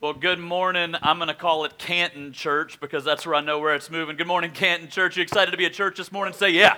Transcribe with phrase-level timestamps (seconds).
[0.00, 0.96] Well, good morning.
[1.02, 4.16] I'm going to call it Canton Church because that's where I know where it's moving.
[4.16, 5.16] Good morning, Canton Church.
[5.16, 6.34] You excited to be at church this morning?
[6.34, 6.76] Say yeah.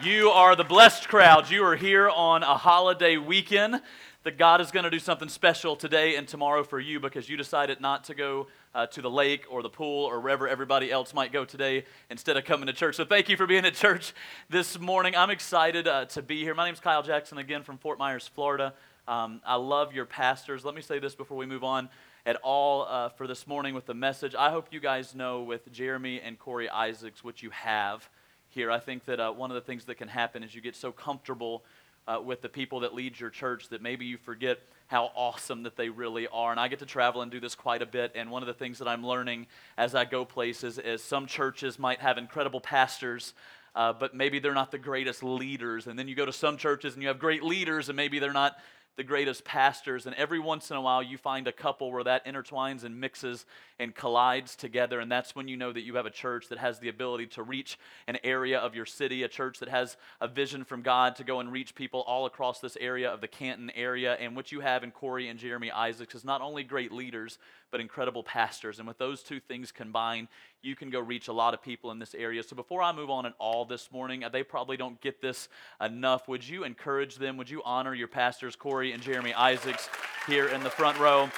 [0.00, 1.50] You are the blessed crowd.
[1.50, 3.80] You are here on a holiday weekend.
[4.24, 7.36] That God is going to do something special today and tomorrow for you because you
[7.36, 11.14] decided not to go uh, to the lake or the pool or wherever everybody else
[11.14, 12.96] might go today instead of coming to church.
[12.96, 14.12] So thank you for being at church
[14.50, 15.16] this morning.
[15.16, 16.54] I'm excited uh, to be here.
[16.54, 18.74] My name is Kyle Jackson, again from Fort Myers, Florida.
[19.08, 20.64] Um, I love your pastors.
[20.64, 21.88] Let me say this before we move on
[22.28, 24.34] at all uh, for this morning with the message.
[24.34, 28.06] I hope you guys know with Jeremy and Corey Isaacs what you have
[28.50, 28.70] here.
[28.70, 30.92] I think that uh, one of the things that can happen is you get so
[30.92, 31.64] comfortable
[32.06, 35.76] uh, with the people that lead your church that maybe you forget how awesome that
[35.76, 36.50] they really are.
[36.50, 38.12] And I get to travel and do this quite a bit.
[38.14, 39.46] And one of the things that I'm learning
[39.78, 43.32] as I go places is some churches might have incredible pastors.
[43.74, 45.86] Uh, but maybe they're not the greatest leaders.
[45.86, 48.34] And then you go to some churches and you have great leaders, and maybe they're
[48.34, 48.58] not
[48.98, 50.06] the greatest pastors.
[50.06, 53.46] And every once in a while, you find a couple where that intertwines and mixes
[53.78, 54.98] and collides together.
[54.98, 57.44] And that's when you know that you have a church that has the ability to
[57.44, 61.24] reach an area of your city, a church that has a vision from God to
[61.24, 64.14] go and reach people all across this area of the Canton area.
[64.14, 67.38] And what you have in Corey and Jeremy Isaacs is not only great leaders,
[67.70, 68.80] but incredible pastors.
[68.80, 70.26] And with those two things combined,
[70.62, 72.42] you can go reach a lot of people in this area.
[72.42, 75.48] So before I move on at all this morning, they probably don't get this
[75.80, 76.26] enough.
[76.26, 77.36] Would you encourage them?
[77.36, 79.88] Would you honor your pastors, Corey and Jeremy Isaacs,
[80.26, 81.28] here in the front row?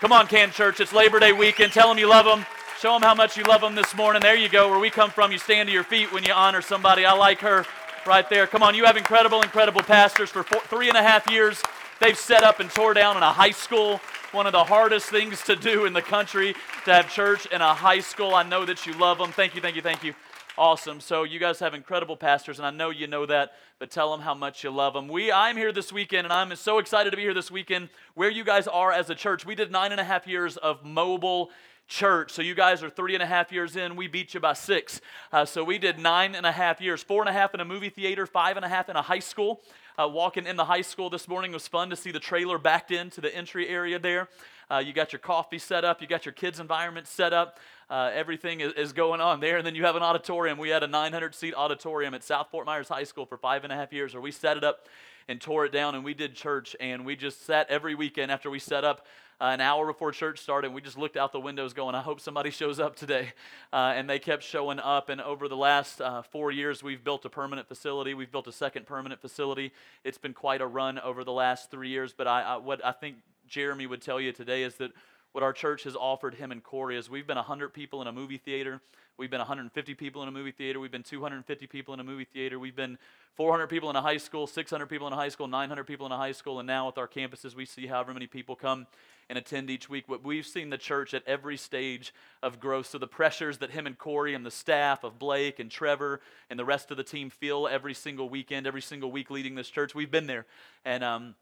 [0.00, 0.80] Come on, Can Church.
[0.80, 1.72] It's Labor Day weekend.
[1.72, 2.44] Tell them you love them.
[2.80, 4.20] Show them how much you love them this morning.
[4.20, 4.70] There you go.
[4.70, 7.04] Where we come from, you stand to your feet when you honor somebody.
[7.04, 7.64] I like her
[8.06, 8.46] right there.
[8.46, 11.62] Come on, you have incredible, incredible pastors for four, three and a half years.
[12.00, 14.00] They've set up and tore down in a high school
[14.32, 17.72] one of the hardest things to do in the country to have church in a
[17.72, 18.34] high school.
[18.34, 19.30] I know that you love them.
[19.30, 20.14] Thank you, thank you, thank you.
[20.56, 21.00] Awesome.
[21.00, 24.20] So you guys have incredible pastors, and I know you know that, but tell them
[24.20, 25.08] how much you love them.
[25.08, 27.88] We, I'm here this weekend, and I'm so excited to be here this weekend.
[28.14, 30.84] Where you guys are as a church, we did nine and a half years of
[30.84, 31.50] mobile
[31.88, 32.30] church.
[32.30, 33.96] So you guys are three and a half years in.
[33.96, 35.00] We beat you by six.
[35.32, 37.64] Uh, so we did nine and a half years, four and a half in a
[37.64, 39.60] movie theater, five and a half in a high school.
[39.98, 42.92] Uh, walking in the high school this morning was fun to see the trailer backed
[42.92, 44.28] into the entry area there.
[44.74, 47.60] Uh, you got your coffee set up, you got your kids' environment set up.
[47.88, 49.56] Uh, everything is, is, going on there.
[49.56, 50.58] And then you have an auditorium.
[50.58, 53.72] We had a 900 seat auditorium at South Fort Myers High School for five and
[53.72, 54.88] a half years where we set it up
[55.28, 56.74] and tore it down and we did church.
[56.80, 59.06] And we just sat every weekend after we set up
[59.40, 60.72] uh, an hour before church started.
[60.72, 63.32] We just looked out the windows going, I hope somebody shows up today.
[63.72, 65.08] Uh, and they kept showing up.
[65.08, 68.12] And over the last uh, four years, we've built a permanent facility.
[68.14, 69.72] We've built a second permanent facility.
[70.02, 72.12] It's been quite a run over the last three years.
[72.12, 73.18] But I, I, what I think
[73.54, 74.90] Jeremy would tell you today is that
[75.30, 78.12] what our church has offered him and Corey is we've been 100 people in a
[78.12, 78.80] movie theater.
[79.16, 80.80] We've been 150 people in a movie theater.
[80.80, 82.58] We've been 250 people in a movie theater.
[82.58, 82.98] We've been
[83.36, 86.10] 400 people in a high school, 600 people in a high school, 900 people in
[86.10, 86.58] a high school.
[86.58, 88.88] And now with our campuses, we see however many people come
[89.28, 90.06] and attend each week.
[90.08, 92.12] But we've seen the church at every stage
[92.42, 92.86] of growth.
[92.86, 96.20] So the pressures that him and Corey and the staff of Blake and Trevor
[96.50, 99.70] and the rest of the team feel every single weekend, every single week leading this
[99.70, 100.44] church, we've been there.
[100.84, 101.36] And, um,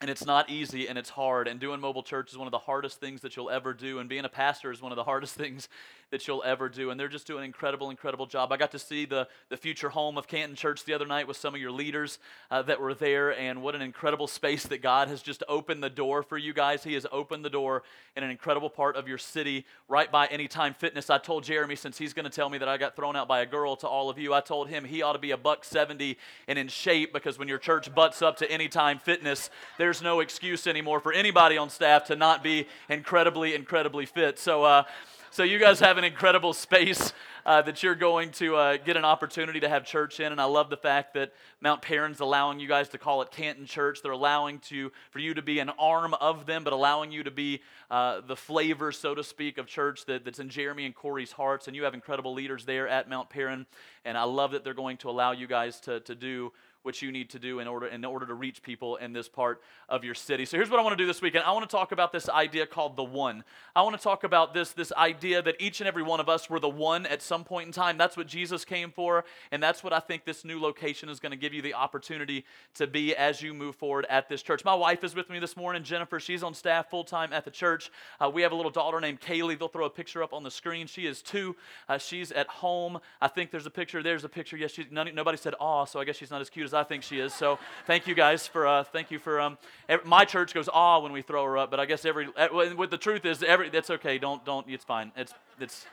[0.00, 1.46] and it's not easy and it's hard.
[1.46, 3.98] And doing mobile church is one of the hardest things that you'll ever do.
[3.98, 5.68] And being a pastor is one of the hardest things
[6.10, 6.90] that you'll ever do.
[6.90, 8.50] And they're just doing an incredible, incredible job.
[8.50, 11.36] I got to see the, the future home of Canton Church the other night with
[11.36, 12.18] some of your leaders
[12.50, 13.38] uh, that were there.
[13.38, 16.82] And what an incredible space that God has just opened the door for you guys.
[16.82, 17.82] He has opened the door
[18.16, 21.10] in an incredible part of your city, right by Anytime Fitness.
[21.10, 23.40] I told Jeremy, since he's going to tell me that I got thrown out by
[23.40, 25.64] a girl to all of you, I told him he ought to be a buck
[25.64, 26.16] 70
[26.48, 30.68] and in shape because when your church butts up to Anytime Fitness, there's no excuse
[30.68, 34.38] anymore for anybody on staff to not be incredibly, incredibly fit.
[34.38, 34.84] So, uh,
[35.32, 37.12] so you guys have an incredible space
[37.44, 40.44] uh, that you're going to uh, get an opportunity to have church in, and I
[40.44, 44.00] love the fact that Mount Paran's allowing you guys to call it Canton Church.
[44.02, 47.30] They're allowing to for you to be an arm of them, but allowing you to
[47.32, 51.32] be uh, the flavor, so to speak, of church that, that's in Jeremy and Corey's
[51.32, 51.66] hearts.
[51.66, 53.66] And you have incredible leaders there at Mount Paran,
[54.04, 56.52] and I love that they're going to allow you guys to to do
[56.82, 59.60] what you need to do in order in order to reach people in this part
[59.88, 60.44] of your city.
[60.44, 61.44] So here's what I want to do this weekend.
[61.44, 63.44] I want to talk about this idea called the one.
[63.76, 66.48] I want to talk about this this idea that each and every one of us
[66.48, 67.98] were the one at some point in time.
[67.98, 71.32] That's what Jesus came for, and that's what I think this new location is going
[71.32, 72.44] to give you the opportunity
[72.74, 74.64] to be as you move forward at this church.
[74.64, 76.18] My wife is with me this morning, Jennifer.
[76.18, 77.90] She's on staff full time at the church.
[78.18, 79.58] Uh, we have a little daughter named Kaylee.
[79.58, 80.86] They'll throw a picture up on the screen.
[80.86, 81.56] She is two.
[81.88, 83.00] Uh, she's at home.
[83.20, 84.02] I think there's a picture.
[84.02, 84.56] There's a picture.
[84.56, 87.02] Yes, she, none, nobody said "aw," so I guess she's not as cute I think
[87.02, 87.34] she is.
[87.34, 89.58] So thank you guys for uh, thank you for um,
[90.04, 92.98] my church goes ah when we throw her up, but I guess every what the
[92.98, 94.18] truth is every that's okay.
[94.18, 95.12] Don't don't it's fine.
[95.16, 95.86] It's it's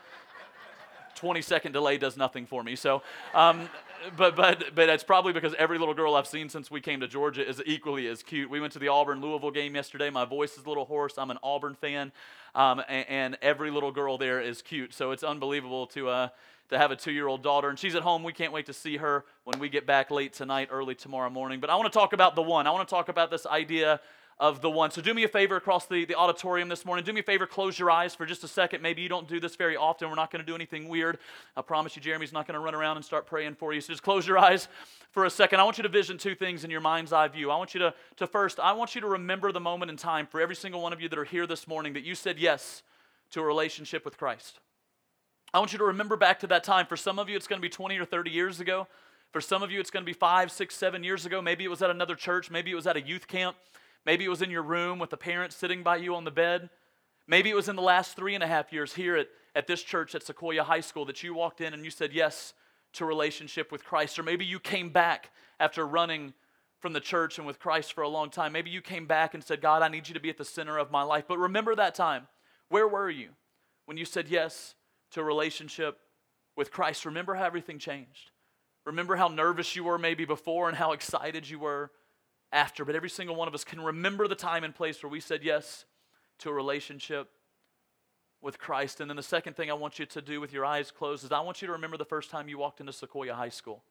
[1.18, 2.76] 20 second delay does nothing for me.
[2.76, 3.02] So,
[3.34, 3.68] um,
[4.16, 7.08] but but but it's probably because every little girl I've seen since we came to
[7.08, 8.48] Georgia is equally as cute.
[8.48, 10.10] We went to the Auburn Louisville game yesterday.
[10.10, 11.18] My voice is a little hoarse.
[11.18, 12.12] I'm an Auburn fan,
[12.54, 14.94] um, and, and, every little girl there is cute.
[14.94, 16.08] So it's unbelievable to.
[16.08, 16.28] Uh,
[16.70, 18.22] to have a two year old daughter, and she's at home.
[18.22, 21.60] We can't wait to see her when we get back late tonight, early tomorrow morning.
[21.60, 22.66] But I want to talk about the one.
[22.66, 24.00] I want to talk about this idea
[24.40, 24.90] of the one.
[24.90, 27.04] So do me a favor across the, the auditorium this morning.
[27.04, 28.82] Do me a favor, close your eyes for just a second.
[28.82, 30.08] Maybe you don't do this very often.
[30.08, 31.18] We're not going to do anything weird.
[31.56, 33.80] I promise you, Jeremy's not going to run around and start praying for you.
[33.80, 34.68] So just close your eyes
[35.10, 35.58] for a second.
[35.58, 37.50] I want you to vision two things in your mind's eye view.
[37.50, 40.26] I want you to, to first, I want you to remember the moment in time
[40.26, 42.82] for every single one of you that are here this morning that you said yes
[43.32, 44.60] to a relationship with Christ.
[45.52, 46.86] I want you to remember back to that time.
[46.86, 48.86] For some of you, it's going to be 20 or 30 years ago.
[49.32, 51.40] For some of you, it's going to be five, six, seven years ago.
[51.40, 52.50] Maybe it was at another church.
[52.50, 53.56] Maybe it was at a youth camp.
[54.04, 56.70] Maybe it was in your room with the parents sitting by you on the bed.
[57.26, 59.82] Maybe it was in the last three and a half years here at, at this
[59.82, 62.54] church at Sequoyah High School that you walked in and you said yes
[62.94, 64.18] to relationship with Christ.
[64.18, 65.30] Or maybe you came back
[65.60, 66.32] after running
[66.80, 68.52] from the church and with Christ for a long time.
[68.52, 70.78] Maybe you came back and said, God, I need you to be at the center
[70.78, 71.24] of my life.
[71.28, 72.28] But remember that time.
[72.68, 73.30] Where were you
[73.86, 74.74] when you said yes
[75.12, 75.98] to relationship
[76.56, 77.04] with Christ?
[77.04, 78.30] Remember how everything changed.
[78.84, 81.90] Remember how nervous you were maybe before and how excited you were
[82.52, 85.20] after, but every single one of us can remember the time and place where we
[85.20, 85.84] said yes
[86.38, 87.28] to a relationship
[88.40, 89.00] with Christ.
[89.00, 91.32] And then the second thing I want you to do with your eyes closed is
[91.32, 93.82] I want you to remember the first time you walked into Sequoyah High School.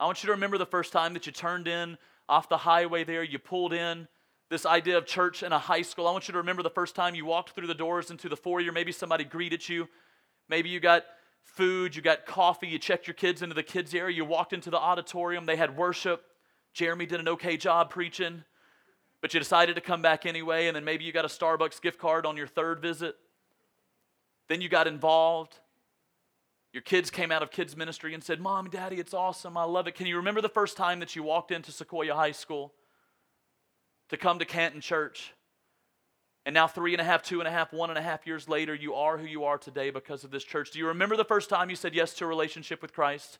[0.00, 1.98] I want you to remember the first time that you turned in
[2.28, 4.08] off the highway there, you pulled in
[4.50, 6.06] this idea of church in a high school.
[6.06, 8.36] I want you to remember the first time you walked through the doors into the
[8.36, 8.72] foyer.
[8.72, 9.88] Maybe somebody greeted you.
[10.48, 11.04] Maybe you got
[11.42, 14.70] food, you got coffee, you checked your kids into the kids' area, you walked into
[14.70, 16.24] the auditorium, they had worship.
[16.72, 18.44] Jeremy did an okay job preaching,
[19.20, 21.98] but you decided to come back anyway, and then maybe you got a Starbucks gift
[21.98, 23.16] card on your third visit.
[24.48, 25.58] Then you got involved.
[26.72, 29.56] Your kids came out of kids' ministry and said, Mom, Daddy, it's awesome.
[29.56, 29.94] I love it.
[29.94, 32.72] Can you remember the first time that you walked into Sequoyah High School
[34.08, 35.34] to come to Canton Church?
[36.46, 38.48] And now, three and a half, two and a half, one and a half years
[38.48, 40.70] later, you are who you are today because of this church.
[40.70, 43.38] Do you remember the first time you said yes to a relationship with Christ?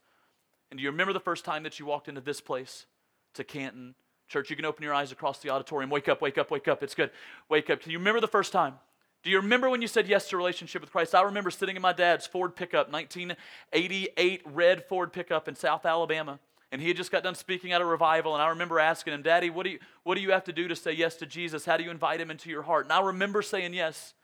[0.71, 2.87] And do you remember the first time that you walked into this place?
[3.35, 3.95] to Canton
[4.29, 4.51] Church.
[4.51, 5.91] You can open your eyes across the auditorium.
[5.91, 6.83] Wake up, wake up, wake up.
[6.83, 7.11] It's good.
[7.49, 7.83] Wake up.
[7.83, 8.75] Do you remember the first time?
[9.23, 11.15] Do you remember when you said yes to a relationship with Christ?
[11.15, 16.39] I remember sitting in my dad's Ford pickup, 1988 red Ford pickup in South Alabama.
[16.71, 18.35] And he had just got done speaking at a revival.
[18.35, 20.69] And I remember asking him, Daddy, what do, you, what do you have to do
[20.69, 21.65] to say yes to Jesus?
[21.65, 22.85] How do you invite him into your heart?
[22.85, 24.15] And I remember saying yes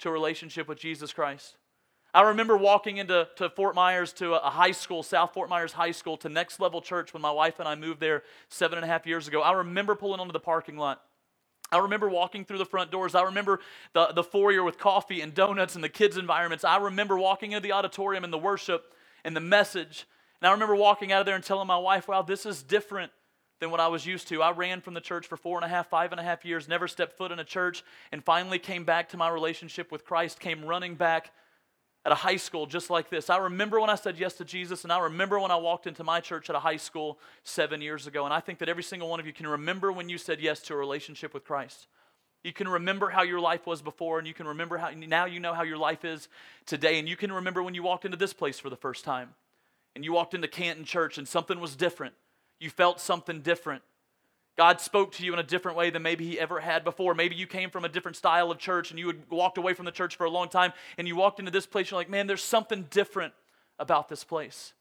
[0.00, 1.56] to a relationship with Jesus Christ.
[2.12, 5.90] I remember walking into to Fort Myers to a, high school, South Fort Myers High
[5.90, 8.88] School, to Next Level Church when my wife and I moved there seven and a
[8.88, 9.42] half years ago.
[9.42, 11.02] I remember pulling onto the parking lot.
[11.72, 13.16] I remember walking through the front doors.
[13.16, 13.58] I remember
[13.94, 16.62] the, the foyer with coffee and donuts and the kids' environments.
[16.62, 18.94] I remember walking into the auditorium and the worship
[19.24, 20.06] and the message.
[20.44, 23.10] And I remember walking out of there and telling my wife, wow, this is different
[23.60, 24.42] than what I was used to.
[24.42, 26.68] I ran from the church for four and a half, five and a half years,
[26.68, 27.82] never stepped foot in a church,
[28.12, 31.30] and finally came back to my relationship with Christ, came running back
[32.04, 33.30] at a high school just like this.
[33.30, 36.04] I remember when I said yes to Jesus, and I remember when I walked into
[36.04, 38.26] my church at a high school seven years ago.
[38.26, 40.60] And I think that every single one of you can remember when you said yes
[40.64, 41.86] to a relationship with Christ.
[42.42, 45.40] You can remember how your life was before, and you can remember how now you
[45.40, 46.28] know how your life is
[46.66, 46.98] today.
[46.98, 49.30] And you can remember when you walked into this place for the first time,
[49.94, 52.14] and you walked into Canton Church, and something was different.
[52.58, 53.82] You felt something different.
[54.56, 57.14] God spoke to you in a different way than maybe He ever had before.
[57.14, 59.84] Maybe you came from a different style of church and you had walked away from
[59.84, 62.28] the church for a long time and you walked into this place, you're like, man,
[62.28, 63.34] there's something different
[63.78, 64.72] about this place.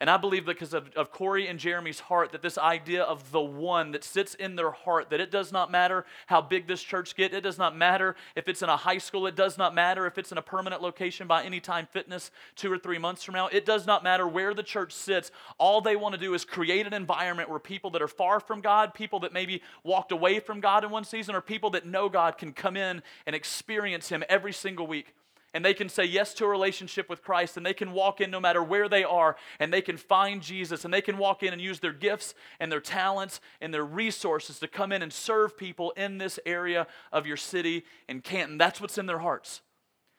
[0.00, 3.40] And I believe because of, of Corey and Jeremy's heart that this idea of the
[3.40, 7.14] one that sits in their heart, that it does not matter how big this church
[7.14, 10.04] get, it does not matter if it's in a high school, it does not matter
[10.06, 13.46] if it's in a permanent location by Anytime Fitness two or three months from now,
[13.46, 15.30] it does not matter where the church sits.
[15.58, 18.60] All they want to do is create an environment where people that are far from
[18.60, 22.08] God, people that maybe walked away from God in one season, or people that know
[22.08, 25.14] God can come in and experience Him every single week
[25.54, 28.30] and they can say yes to a relationship with Christ and they can walk in
[28.30, 31.52] no matter where they are and they can find Jesus and they can walk in
[31.52, 35.56] and use their gifts and their talents and their resources to come in and serve
[35.56, 38.58] people in this area of your city in Canton.
[38.58, 39.62] That's what's in their hearts.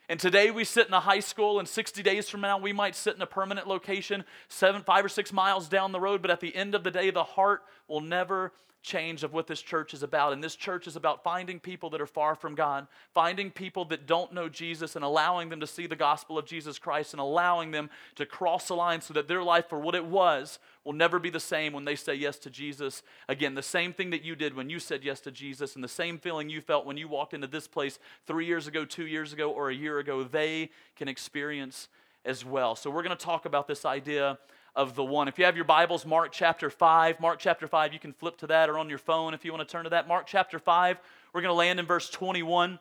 [0.08, 2.96] And today we sit in a high school, and 60 days from now we might
[2.96, 6.22] sit in a permanent location, seven, five or six miles down the road.
[6.22, 8.52] But at the end of the day, the heart will never
[8.86, 10.32] change of what this church is about.
[10.32, 14.06] And this church is about finding people that are far from God, finding people that
[14.06, 17.72] don't know Jesus, and allowing them to see the gospel of Jesus Christ and allowing
[17.72, 21.20] them to cross the line so that their life, for what it was, will never
[21.20, 23.02] be the same when they say yes to Jesus.
[23.28, 25.90] Again, the same thing that you did when you said yes to Jesus, and the
[25.90, 29.34] same feeling you felt when you walked into this place three years ago, two years
[29.34, 31.90] ago, or a year ago, they can experience
[32.24, 32.76] as well.
[32.76, 34.38] So, we're going to talk about this idea
[34.76, 35.28] of the one.
[35.28, 38.48] If you have your Bibles, Mark chapter 5, Mark chapter 5, you can flip to
[38.48, 40.08] that or on your phone if you want to turn to that.
[40.08, 40.98] Mark chapter 5,
[41.34, 42.78] we're going to land in verse 21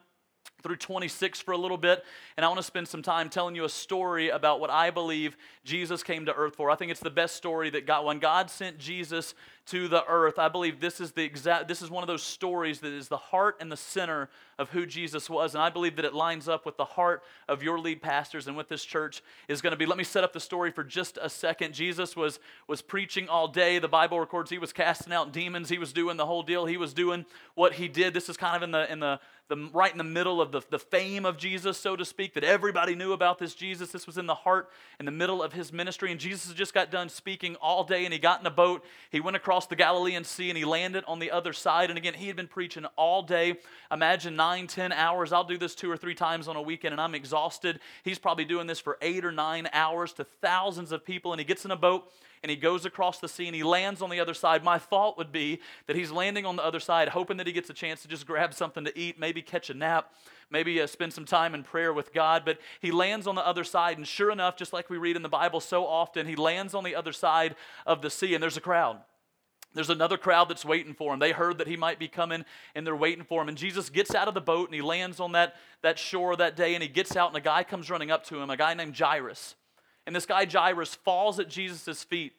[0.64, 2.04] through 26 for a little bit,
[2.36, 5.36] and I want to spend some time telling you a story about what I believe
[5.62, 6.70] Jesus came to earth for.
[6.70, 9.34] I think it's the best story that God, when God sent Jesus
[9.66, 12.80] to the earth, I believe this is the exact, this is one of those stories
[12.80, 14.28] that is the heart and the center
[14.58, 17.62] of who Jesus was, and I believe that it lines up with the heart of
[17.62, 19.86] your lead pastors and what this church is going to be.
[19.86, 21.74] Let me set up the story for just a second.
[21.74, 23.78] Jesus was was preaching all day.
[23.78, 25.68] The Bible records he was casting out demons.
[25.68, 26.66] He was doing the whole deal.
[26.66, 28.14] He was doing what he did.
[28.14, 30.62] This is kind of in the in the the, right in the middle of the,
[30.70, 33.92] the fame of Jesus, so to speak, that everybody knew about this Jesus.
[33.92, 36.10] This was in the heart, in the middle of his ministry.
[36.10, 38.84] And Jesus just got done speaking all day, and he got in a boat.
[39.10, 41.90] He went across the Galilean Sea, and he landed on the other side.
[41.90, 43.56] And again, he had been preaching all day.
[43.92, 45.32] Imagine nine, ten hours.
[45.32, 47.80] I'll do this two or three times on a weekend, and I'm exhausted.
[48.02, 51.44] He's probably doing this for eight or nine hours to thousands of people, and he
[51.44, 52.10] gets in a boat
[52.44, 54.62] and he goes across the sea and he lands on the other side.
[54.62, 57.70] My thought would be that he's landing on the other side, hoping that he gets
[57.70, 60.12] a chance to just grab something to eat, maybe catch a nap,
[60.50, 62.42] maybe uh, spend some time in prayer with God.
[62.44, 65.22] But he lands on the other side, and sure enough, just like we read in
[65.22, 68.58] the Bible so often, he lands on the other side of the sea, and there's
[68.58, 68.98] a crowd.
[69.72, 71.20] There's another crowd that's waiting for him.
[71.20, 73.48] They heard that he might be coming and they're waiting for him.
[73.48, 76.56] And Jesus gets out of the boat and he lands on that, that shore that
[76.56, 78.74] day and he gets out and a guy comes running up to him, a guy
[78.74, 79.56] named Jairus.
[80.06, 82.32] And this guy, Jairus, falls at Jesus' feet.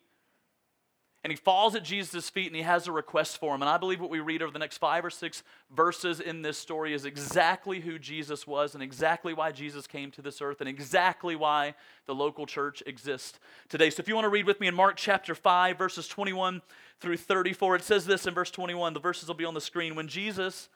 [1.25, 3.63] And he falls at Jesus' feet and he has a request for him.
[3.63, 5.41] And I believe what we read over the next five or six
[5.75, 10.21] verses in this story is exactly who Jesus was and exactly why Jesus came to
[10.21, 11.73] this earth and exactly why
[12.05, 13.89] the local church exists today.
[13.89, 16.61] So if you want to read with me in Mark chapter 5, verses 21
[16.99, 18.93] through 34, it says this in verse 21.
[18.93, 19.95] The verses will be on the screen.
[19.95, 20.69] When Jesus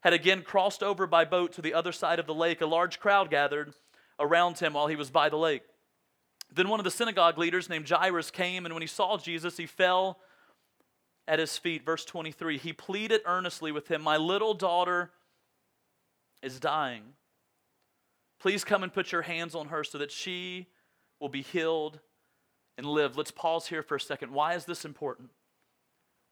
[0.00, 2.98] had again crossed over by boat to the other side of the lake, a large
[2.98, 3.72] crowd gathered
[4.18, 5.62] around him while he was by the lake.
[6.54, 9.66] Then one of the synagogue leaders named Jairus came, and when he saw Jesus, he
[9.66, 10.18] fell
[11.26, 11.84] at his feet.
[11.84, 15.10] Verse 23 He pleaded earnestly with him, My little daughter
[16.42, 17.02] is dying.
[18.40, 20.66] Please come and put your hands on her so that she
[21.20, 22.00] will be healed
[22.76, 23.16] and live.
[23.16, 24.32] Let's pause here for a second.
[24.32, 25.30] Why is this important?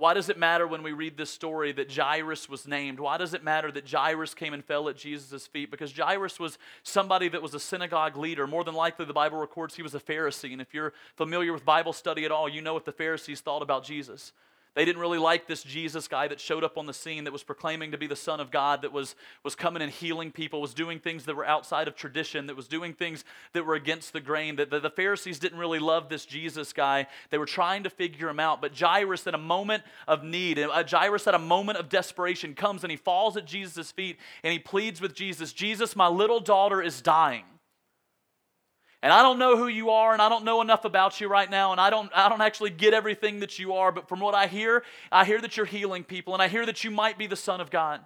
[0.01, 2.99] Why does it matter when we read this story that Jairus was named?
[2.99, 5.71] Why does it matter that Jairus came and fell at Jesus' feet?
[5.71, 8.47] Because Jairus was somebody that was a synagogue leader.
[8.47, 10.53] More than likely, the Bible records he was a Pharisee.
[10.53, 13.61] And if you're familiar with Bible study at all, you know what the Pharisees thought
[13.61, 14.33] about Jesus.
[14.75, 17.43] They didn't really like this Jesus guy that showed up on the scene that was
[17.43, 20.75] proclaiming to be the Son of God, that was, was coming and healing people, was
[20.75, 24.21] doing things that were outside of tradition, that was doing things that were against the
[24.21, 24.57] grain.
[24.57, 27.09] That the, the Pharisees didn't really love this Jesus guy.
[27.31, 28.61] They were trying to figure him out.
[28.61, 32.85] But Jairus, at a moment of need, uh, Jairus at a moment of desperation, comes
[32.85, 36.81] and he falls at Jesus' feet and he pleads with Jesus Jesus, my little daughter
[36.81, 37.45] is dying.
[39.03, 41.51] And I don't know who you are, and I don't know enough about you right
[41.51, 44.35] now, and I don't, I don't actually get everything that you are, but from what
[44.35, 47.27] I hear, I hear that you're healing people, and I hear that you might be
[47.27, 48.05] the Son of God.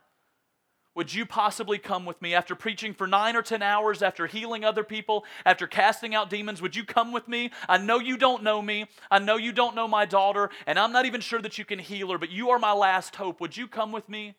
[0.94, 4.64] Would you possibly come with me after preaching for nine or ten hours, after healing
[4.64, 6.62] other people, after casting out demons?
[6.62, 7.50] Would you come with me?
[7.68, 8.86] I know you don't know me.
[9.10, 11.80] I know you don't know my daughter, and I'm not even sure that you can
[11.80, 13.40] heal her, but you are my last hope.
[13.40, 14.36] Would you come with me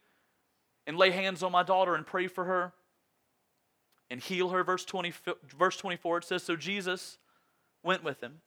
[0.88, 2.72] and lay hands on my daughter and pray for her?
[4.16, 4.64] And heal her.
[4.64, 5.14] Verse, 20,
[5.58, 7.18] verse 24, it says, So Jesus
[7.84, 8.40] went with him.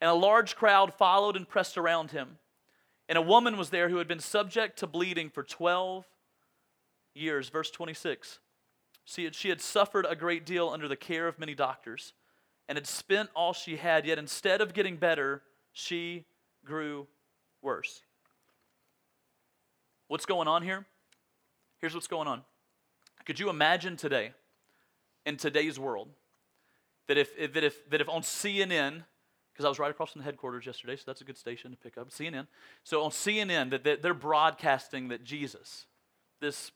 [0.00, 2.38] And a large crowd followed and pressed around him.
[3.06, 6.06] And a woman was there who had been subject to bleeding for 12
[7.14, 7.50] years.
[7.50, 8.38] Verse 26.
[9.04, 12.14] See, she had suffered a great deal under the care of many doctors
[12.66, 15.42] and had spent all she had, yet instead of getting better,
[15.72, 16.24] she
[16.64, 17.06] grew
[17.60, 18.00] worse.
[20.06, 20.86] What's going on here?
[21.78, 22.42] Here's what's going on.
[23.26, 24.32] Could you imagine today
[25.28, 26.08] in today's world
[27.06, 29.04] that if, that if, that if on CNN,
[29.52, 31.76] because I was right across from the headquarters yesterday, so that's a good station to
[31.76, 32.46] pick up, CNN.
[32.82, 35.84] So on CNN, that, that they're broadcasting that Jesus,
[36.40, 36.72] this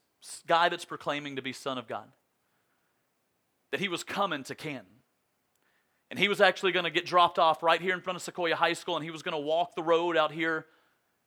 [0.46, 2.08] guy that's proclaiming to be Son of God,
[3.70, 4.86] that he was coming to Canton.
[6.10, 8.52] And he was actually going to get dropped off right here in front of Sequoyah
[8.52, 10.66] High School, and he was going to walk the road out here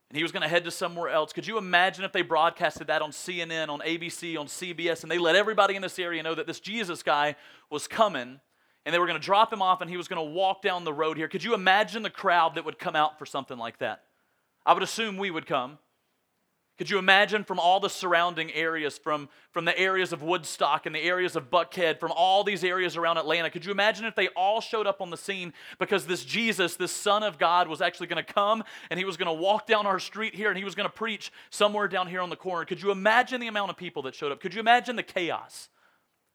[0.09, 1.33] and he was going to head to somewhere else.
[1.33, 5.17] Could you imagine if they broadcasted that on CNN, on ABC, on CBS, and they
[5.17, 7.35] let everybody in this area know that this Jesus guy
[7.69, 8.39] was coming
[8.85, 10.83] and they were going to drop him off and he was going to walk down
[10.83, 11.27] the road here?
[11.27, 14.03] Could you imagine the crowd that would come out for something like that?
[14.65, 15.79] I would assume we would come.
[16.77, 20.93] Could you imagine from all the surrounding areas, from, from the areas of Woodstock and
[20.93, 23.49] the areas of Buckhead, from all these areas around Atlanta?
[23.49, 26.91] Could you imagine if they all showed up on the scene because this Jesus, this
[26.91, 29.85] Son of God, was actually going to come and he was going to walk down
[29.85, 32.65] our street here and he was going to preach somewhere down here on the corner?
[32.65, 34.41] Could you imagine the amount of people that showed up?
[34.41, 35.69] Could you imagine the chaos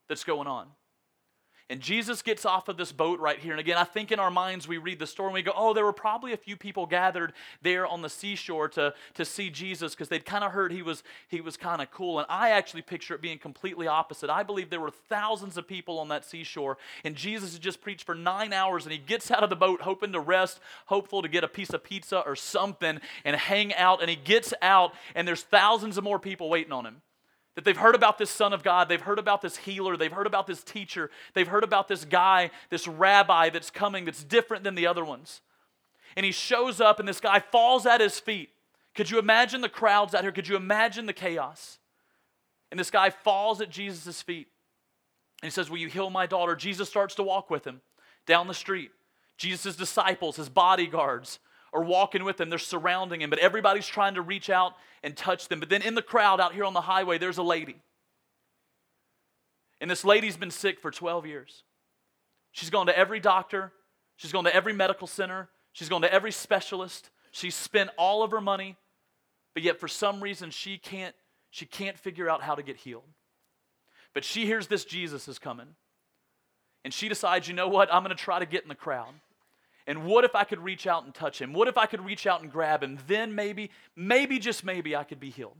[0.09, 0.67] that's going on?
[1.69, 3.51] And Jesus gets off of this boat right here.
[3.51, 5.73] And again, I think in our minds we read the story and we go, oh,
[5.73, 9.93] there were probably a few people gathered there on the seashore to, to see Jesus
[9.93, 12.19] because they'd kind of heard he was, he was kind of cool.
[12.19, 14.29] And I actually picture it being completely opposite.
[14.29, 18.05] I believe there were thousands of people on that seashore, and Jesus had just preached
[18.05, 21.29] for nine hours, and he gets out of the boat hoping to rest, hopeful to
[21.29, 24.01] get a piece of pizza or something and hang out.
[24.01, 27.01] And he gets out, and there's thousands of more people waiting on him.
[27.55, 30.27] That they've heard about this Son of God, they've heard about this healer, they've heard
[30.27, 34.75] about this teacher, they've heard about this guy, this rabbi that's coming that's different than
[34.75, 35.41] the other ones.
[36.15, 38.49] And he shows up, and this guy falls at his feet.
[38.95, 40.31] Could you imagine the crowds out here?
[40.31, 41.79] Could you imagine the chaos?
[42.71, 44.47] And this guy falls at Jesus' feet.
[45.41, 46.55] And he says, Will you heal my daughter?
[46.55, 47.81] Jesus starts to walk with him
[48.25, 48.91] down the street.
[49.37, 51.39] Jesus' disciples, his bodyguards,
[51.73, 52.49] are walking with him.
[52.49, 54.73] They're surrounding him, but everybody's trying to reach out
[55.03, 55.59] and touch them.
[55.59, 57.77] But then in the crowd out here on the highway, there's a lady.
[59.79, 61.63] And this lady's been sick for 12 years.
[62.51, 63.71] She's gone to every doctor,
[64.17, 67.09] she's gone to every medical center, she's gone to every specialist.
[67.31, 68.75] She's spent all of her money,
[69.53, 71.15] but yet for some reason she can't
[71.49, 73.03] she can't figure out how to get healed.
[74.13, 75.67] But she hears this Jesus is coming.
[76.83, 77.93] And she decides, you know what?
[77.93, 79.13] I'm going to try to get in the crowd.
[79.91, 81.51] And what if I could reach out and touch him?
[81.51, 82.97] What if I could reach out and grab him?
[83.07, 85.57] Then maybe, maybe, just maybe, I could be healed.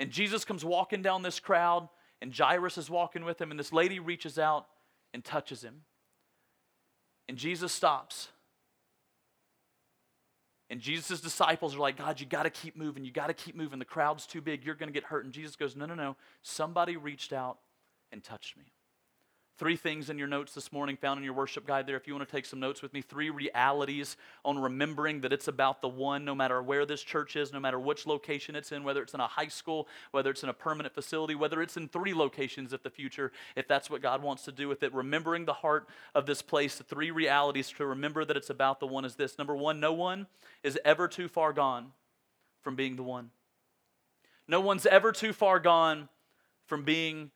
[0.00, 1.88] And Jesus comes walking down this crowd,
[2.20, 4.66] and Jairus is walking with him, and this lady reaches out
[5.14, 5.82] and touches him.
[7.28, 8.30] And Jesus stops.
[10.68, 13.04] And Jesus' disciples are like, God, you got to keep moving.
[13.04, 13.78] You got to keep moving.
[13.78, 14.66] The crowd's too big.
[14.66, 15.24] You're going to get hurt.
[15.24, 16.16] And Jesus goes, No, no, no.
[16.42, 17.58] Somebody reached out
[18.10, 18.72] and touched me.
[19.58, 21.96] Three things in your notes this morning found in your worship guide there.
[21.96, 25.48] If you want to take some notes with me, three realities on remembering that it's
[25.48, 28.84] about the one, no matter where this church is, no matter which location it's in,
[28.84, 31.88] whether it's in a high school, whether it's in a permanent facility, whether it's in
[31.88, 34.94] three locations at the future, if that's what God wants to do with it.
[34.94, 38.86] Remembering the heart of this place, the three realities to remember that it's about the
[38.86, 39.38] one is this.
[39.38, 40.28] Number one, no one
[40.62, 41.90] is ever too far gone
[42.62, 43.30] from being the one.
[44.46, 46.08] No one's ever too far gone
[46.64, 47.32] from being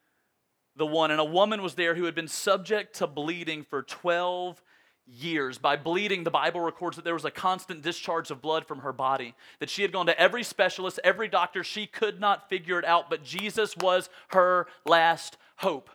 [0.77, 1.11] the one.
[1.11, 4.63] And a woman was there who had been subject to bleeding for 12
[5.07, 5.59] years.
[5.59, 8.93] By bleeding, the Bible records that there was a constant discharge of blood from her
[8.93, 11.65] body, that she had gone to every specialist, every doctor.
[11.65, 15.91] She could not figure it out, but Jesus was her last hope.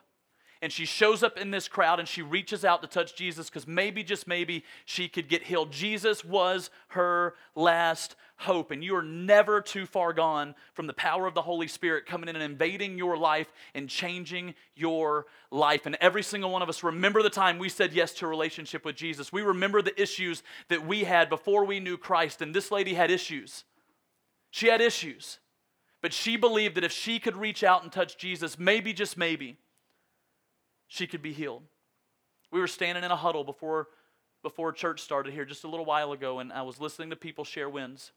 [0.61, 3.67] And she shows up in this crowd and she reaches out to touch Jesus because
[3.67, 5.71] maybe, just maybe, she could get healed.
[5.71, 8.71] Jesus was her last hope.
[8.71, 12.29] And you are never too far gone from the power of the Holy Spirit coming
[12.29, 15.85] in and invading your life and changing your life.
[15.85, 18.85] And every single one of us remember the time we said yes to a relationship
[18.85, 19.31] with Jesus.
[19.31, 22.41] We remember the issues that we had before we knew Christ.
[22.41, 23.63] And this lady had issues.
[24.49, 25.39] She had issues.
[26.01, 29.57] But she believed that if she could reach out and touch Jesus, maybe, just maybe,
[30.87, 31.63] she could be healed.
[32.51, 33.87] We were standing in a huddle before,
[34.41, 37.43] before church started here just a little while ago, and I was listening to people
[37.43, 38.11] share wins.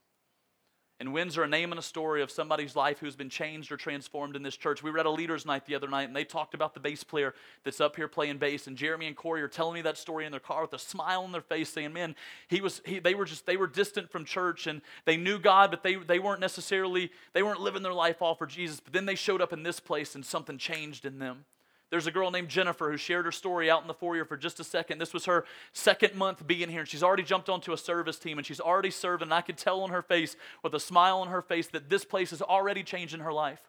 [1.01, 3.75] And wins are a name and a story of somebody's life who's been changed or
[3.75, 4.83] transformed in this church.
[4.83, 7.33] We read a leaders' night the other night, and they talked about the bass player
[7.63, 8.67] that's up here playing bass.
[8.67, 11.23] And Jeremy and Corey are telling me that story in their car with a smile
[11.23, 12.15] on their face, saying, "Man,
[12.49, 12.83] he was.
[12.85, 13.47] He, they were just.
[13.47, 17.09] They were distant from church, and they knew God, but they they weren't necessarily.
[17.33, 18.79] They weren't living their life all for Jesus.
[18.79, 21.45] But then they showed up in this place, and something changed in them."
[21.91, 24.61] There's a girl named Jennifer who shared her story out in the foyer for just
[24.61, 24.97] a second.
[24.97, 28.37] This was her second month being here, and she's already jumped onto a service team,
[28.37, 29.21] and she's already served.
[29.21, 32.05] And I could tell on her face, with a smile on her face, that this
[32.05, 33.61] place is already changing her life.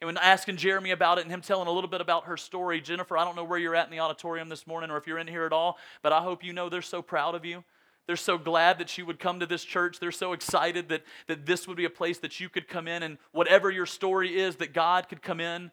[0.00, 2.80] And when asking Jeremy about it and him telling a little bit about her story,
[2.80, 5.18] Jennifer, I don't know where you're at in the auditorium this morning or if you're
[5.18, 7.64] in here at all, but I hope you know they're so proud of you.
[8.06, 10.00] They're so glad that you would come to this church.
[10.00, 13.02] They're so excited that, that this would be a place that you could come in
[13.02, 15.70] and whatever your story is, that God could come in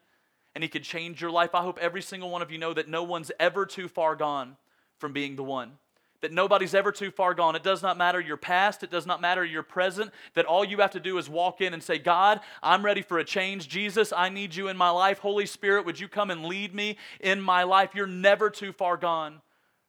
[0.56, 1.54] and He could change your life.
[1.54, 4.56] I hope every single one of you know that no one's ever too far gone
[4.96, 5.72] from being the one.
[6.22, 7.54] That nobody's ever too far gone.
[7.54, 10.12] It does not matter your past, it does not matter your present.
[10.32, 13.18] That all you have to do is walk in and say, God, I'm ready for
[13.18, 13.68] a change.
[13.68, 15.18] Jesus, I need you in my life.
[15.18, 17.90] Holy Spirit, would you come and lead me in my life?
[17.94, 19.42] You're never too far gone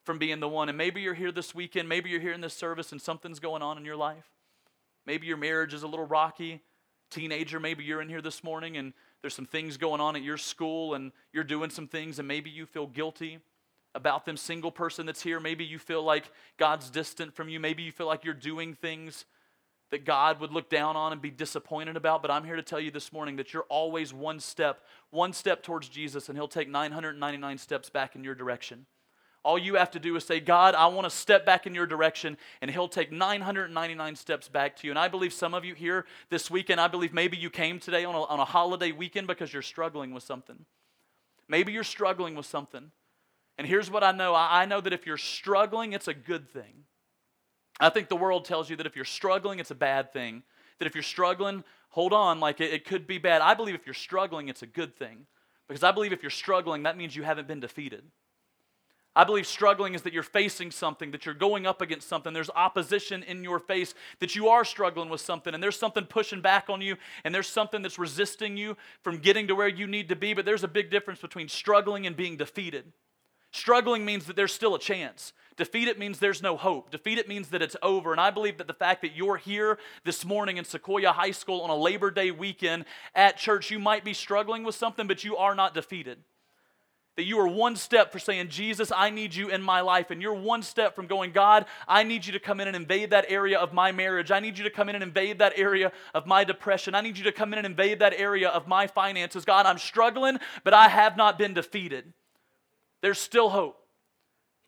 [0.04, 0.68] from being the one.
[0.68, 3.62] And maybe you're here this weekend, maybe you're here in this service and something's going
[3.62, 4.28] on in your life.
[5.06, 6.62] Maybe your marriage is a little rocky.
[7.10, 10.38] Teenager, maybe you're in here this morning and there's some things going on at your
[10.38, 13.40] school and you're doing some things and maybe you feel guilty
[13.96, 14.38] about them.
[14.38, 17.60] Single person that's here, maybe you feel like God's distant from you.
[17.60, 19.26] Maybe you feel like you're doing things
[19.90, 22.80] that God would look down on and be disappointed about, but I'm here to tell
[22.80, 26.68] you this morning that you're always one step, one step towards Jesus, and He'll take
[26.68, 28.86] 999 steps back in your direction.
[29.48, 31.86] All you have to do is say, God, I want to step back in your
[31.86, 34.92] direction, and He'll take 999 steps back to you.
[34.92, 38.04] And I believe some of you here this weekend, I believe maybe you came today
[38.04, 40.66] on a, on a holiday weekend because you're struggling with something.
[41.48, 42.92] Maybe you're struggling with something.
[43.58, 46.84] And here's what I know I know that if you're struggling, it's a good thing.
[47.80, 50.44] I think the world tells you that if you're struggling, it's a bad thing.
[50.80, 53.42] That if you're struggling, hold on, like it, it could be bad.
[53.42, 55.26] I believe if you're struggling, it's a good thing.
[55.70, 58.04] Because I believe if you're struggling, that means you haven't been defeated.
[59.18, 62.34] I believe struggling is that you're facing something, that you're going up against something.
[62.34, 66.40] There's opposition in your face, that you are struggling with something, and there's something pushing
[66.40, 70.10] back on you, and there's something that's resisting you from getting to where you need
[70.10, 70.36] to be.
[70.36, 72.94] But there's a big difference between struggling and being defeated.
[73.50, 75.34] Struggling means that there's still a chance.
[75.56, 76.92] Defeat it means there's no hope.
[76.92, 78.12] Defeat it means that it's over.
[78.12, 81.62] And I believe that the fact that you're here this morning in Sequoyah High School
[81.62, 85.38] on a Labor Day weekend at church, you might be struggling with something, but you
[85.38, 86.20] are not defeated.
[87.18, 90.12] That you are one step for saying, Jesus, I need you in my life.
[90.12, 93.10] And you're one step from going, God, I need you to come in and invade
[93.10, 94.30] that area of my marriage.
[94.30, 96.94] I need you to come in and invade that area of my depression.
[96.94, 99.46] I need you to come in and invade that area of my finances.
[99.46, 102.14] God, I'm struggling, but I have not been defeated.
[103.02, 103.84] There's still hope.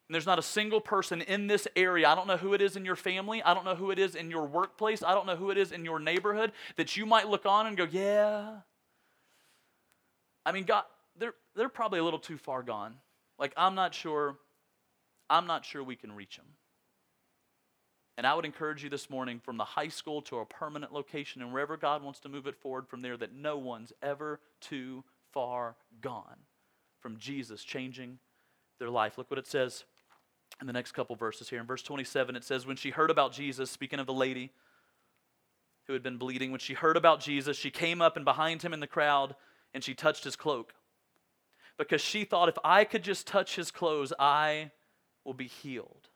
[0.07, 2.09] And there's not a single person in this area.
[2.09, 3.43] I don't know who it is in your family.
[3.43, 5.03] I don't know who it is in your workplace.
[5.03, 7.77] I don't know who it is in your neighborhood that you might look on and
[7.77, 8.61] go, yeah.
[10.47, 10.85] I mean, God,
[11.59, 12.95] they're probably a little too far gone.
[13.37, 14.37] Like, I'm not sure,
[15.29, 16.45] I'm not sure we can reach them.
[18.17, 21.41] And I would encourage you this morning from the high school to a permanent location
[21.41, 25.03] and wherever God wants to move it forward from there that no one's ever too
[25.33, 26.37] far gone
[27.01, 28.19] from Jesus changing
[28.79, 29.17] their life.
[29.17, 29.83] Look what it says
[30.61, 31.59] in the next couple verses here.
[31.59, 34.51] In verse 27, it says, When she heard about Jesus, speaking of the lady
[35.87, 38.73] who had been bleeding, when she heard about Jesus, she came up and behind him
[38.73, 39.35] in the crowd
[39.73, 40.73] and she touched his cloak.
[41.79, 44.71] Because she thought, if I could just touch his clothes, I
[45.25, 46.09] will be healed.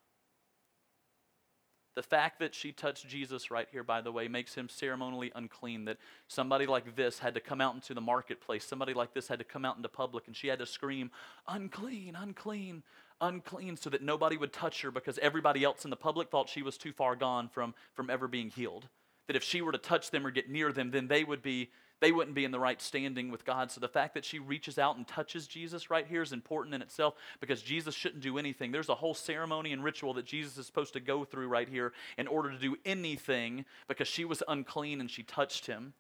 [1.96, 5.86] The fact that she touched Jesus right here, by the way, makes him ceremonially unclean.
[5.86, 5.98] That
[6.28, 9.46] somebody like this had to come out into the marketplace, somebody like this had to
[9.46, 11.12] come out into public, and she had to scream,
[11.48, 12.84] unclean, unclean,
[13.22, 16.64] unclean, so that nobody would touch her because everybody else in the public thought she
[16.64, 18.90] was too far gone from, from ever being healed.
[19.28, 21.70] That if she were to touch them or get near them, then they would be
[22.04, 23.72] they wouldn't be in the right standing with God.
[23.72, 26.82] So the fact that she reaches out and touches Jesus right here is important in
[26.82, 28.74] itself because Jesus shouldn't do anything.
[28.74, 31.94] There's a whole ceremony and ritual that Jesus is supposed to go through right here
[32.18, 35.94] in order to do anything because she was unclean and she touched him.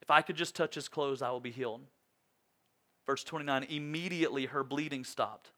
[0.00, 1.82] If I could just touch his clothes, I will be healed.
[3.06, 5.50] Verse 29 immediately her bleeding stopped,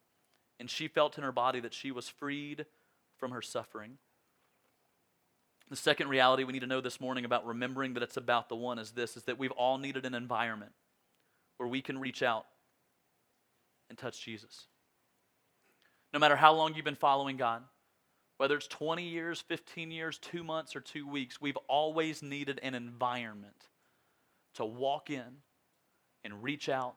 [0.59, 2.67] and she felt in her body that she was freed
[3.17, 3.99] from her suffering.
[5.69, 8.55] The second reality we need to know this morning about remembering that it's about the
[8.55, 10.73] one is this is that we've all needed an environment
[11.57, 12.47] where we can reach out
[13.89, 14.67] and touch Jesus.
[16.13, 17.63] No matter how long you've been following God,
[18.39, 22.75] whether it's 20 years, 15 years, 2 months or 2 weeks, we've always needed an
[22.75, 23.67] environment
[24.55, 25.39] to walk in
[26.23, 26.95] and reach out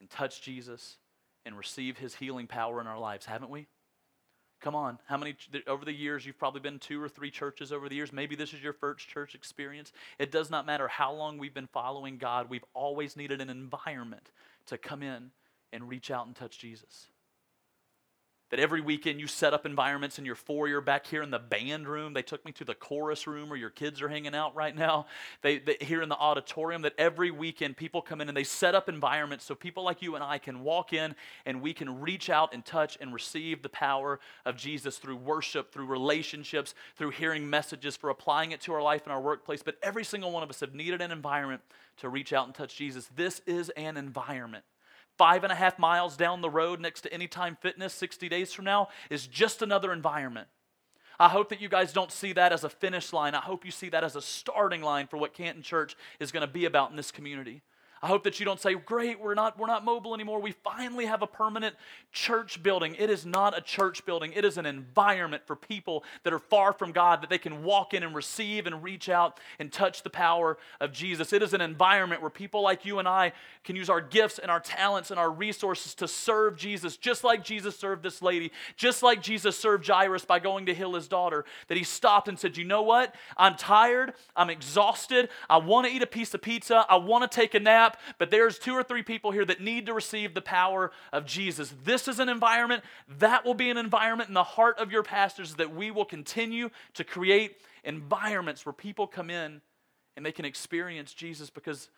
[0.00, 0.98] and touch Jesus
[1.46, 3.66] and receive his healing power in our lives, haven't we?
[4.64, 7.86] Come on, how many, over the years, you've probably been two or three churches over
[7.86, 8.14] the years.
[8.14, 9.92] Maybe this is your first church experience.
[10.18, 14.30] It does not matter how long we've been following God, we've always needed an environment
[14.68, 15.32] to come in
[15.74, 17.08] and reach out and touch Jesus.
[18.54, 21.88] That every weekend you set up environments in your foyer back here in the band
[21.88, 22.12] room.
[22.12, 25.06] They took me to the chorus room where your kids are hanging out right now.
[25.42, 26.82] They, they, here in the auditorium.
[26.82, 30.14] That every weekend people come in and they set up environments so people like you
[30.14, 33.68] and I can walk in and we can reach out and touch and receive the
[33.70, 38.82] power of Jesus through worship, through relationships, through hearing messages, for applying it to our
[38.82, 39.64] life and our workplace.
[39.64, 41.62] But every single one of us have needed an environment
[41.96, 43.10] to reach out and touch Jesus.
[43.16, 44.64] This is an environment
[45.16, 48.64] five and a half miles down the road next to Anytime Fitness 60 days from
[48.64, 50.48] now is just another environment.
[51.18, 53.34] I hope that you guys don't see that as a finish line.
[53.34, 56.46] I hope you see that as a starting line for what Canton Church is going
[56.46, 57.62] to be about in this community.
[58.04, 60.38] I hope that you don't say, "Great, we're not we're not mobile anymore.
[60.38, 61.74] We finally have a permanent
[62.12, 64.34] church building." It is not a church building.
[64.34, 67.94] It is an environment for people that are far from God that they can walk
[67.94, 71.32] in and receive and reach out and touch the power of Jesus.
[71.32, 73.32] It is an environment where people like you and I
[73.64, 77.42] can use our gifts and our talents and our resources to serve Jesus, just like
[77.42, 81.46] Jesus served this lady, just like Jesus served Jairus by going to heal his daughter.
[81.68, 83.14] That he stopped and said, "You know what?
[83.38, 84.12] I'm tired.
[84.36, 85.30] I'm exhausted.
[85.48, 86.84] I want to eat a piece of pizza.
[86.86, 89.86] I want to take a nap." But there's two or three people here that need
[89.86, 91.74] to receive the power of Jesus.
[91.84, 92.84] This is an environment,
[93.18, 96.70] that will be an environment in the heart of your pastors that we will continue
[96.94, 99.60] to create environments where people come in
[100.16, 101.90] and they can experience Jesus because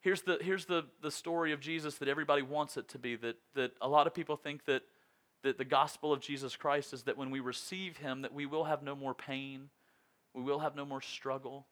[0.00, 3.36] here's the, here's the, the story of Jesus that everybody wants it to be that,
[3.54, 4.82] that a lot of people think that,
[5.42, 8.64] that the gospel of Jesus Christ is that when we receive him that we will
[8.64, 9.70] have no more pain,
[10.34, 11.66] we will have no more struggle,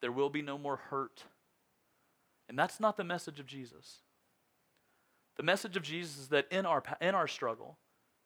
[0.00, 1.24] there will be no more hurt.
[2.48, 4.02] And that's not the message of Jesus.
[5.36, 7.78] The message of Jesus is that in our, in our struggle,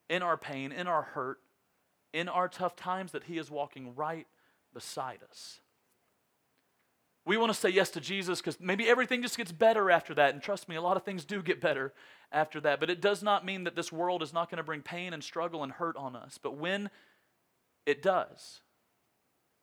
[0.08, 1.38] in our pain, in our hurt,
[2.12, 4.26] in our tough times, that He is walking right
[4.72, 5.60] beside us.
[7.26, 10.32] We want to say yes to Jesus because maybe everything just gets better after that.
[10.34, 11.92] And trust me, a lot of things do get better
[12.32, 12.80] after that.
[12.80, 15.22] But it does not mean that this world is not going to bring pain and
[15.22, 16.38] struggle and hurt on us.
[16.42, 16.90] But when
[17.86, 18.60] it does,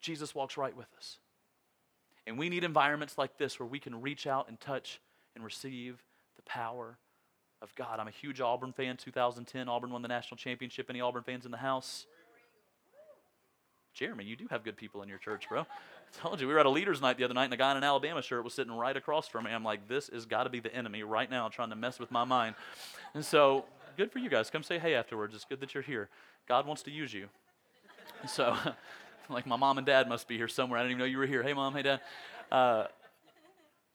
[0.01, 1.17] Jesus walks right with us.
[2.27, 4.99] And we need environments like this where we can reach out and touch
[5.33, 6.03] and receive
[6.35, 6.97] the power
[7.61, 7.99] of God.
[7.99, 8.97] I'm a huge Auburn fan.
[8.97, 10.87] 2010, Auburn won the national championship.
[10.89, 12.05] Any Auburn fans in the house?
[13.93, 15.61] Jeremy, you do have good people in your church, bro.
[15.61, 15.65] I
[16.21, 17.77] told you, we were at a leaders' night the other night, and a guy in
[17.77, 19.51] an Alabama shirt was sitting right across from me.
[19.51, 22.11] I'm like, this has got to be the enemy right now trying to mess with
[22.11, 22.55] my mind.
[23.15, 24.51] And so, good for you guys.
[24.51, 25.33] Come say hey afterwards.
[25.33, 26.09] It's good that you're here.
[26.47, 27.27] God wants to use you.
[28.27, 28.55] So,
[29.29, 30.79] like my mom and dad must be here somewhere.
[30.79, 31.43] I didn't even know you were here.
[31.43, 31.73] Hey, mom.
[31.73, 32.01] Hey, dad.
[32.51, 32.85] Uh,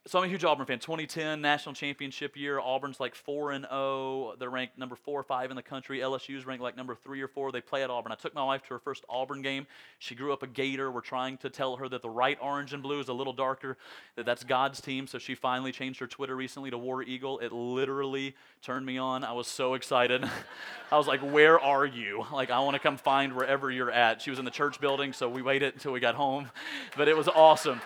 [0.06, 0.80] so I'm a huge Auburn fan.
[0.80, 2.58] 2010 national championship year.
[2.58, 3.72] Auburn's like four and zero.
[3.72, 4.34] Oh.
[4.36, 6.00] They're ranked number four or five in the country.
[6.00, 7.52] LSU's ranked like number three or four.
[7.52, 8.10] They play at Auburn.
[8.10, 9.66] I took my wife to her first Auburn game.
[10.00, 10.90] She grew up a Gator.
[10.90, 13.78] We're trying to tell her that the right orange and blue is a little darker.
[14.16, 15.06] That that's God's team.
[15.06, 17.38] So she finally changed her Twitter recently to War Eagle.
[17.38, 19.22] It literally turned me on.
[19.22, 20.28] I was so excited.
[20.90, 22.26] I was like, "Where are you?
[22.32, 25.12] Like, I want to come find wherever you're at." She was in the church building,
[25.12, 26.50] so we waited until we got home.
[26.96, 27.80] But it was awesome.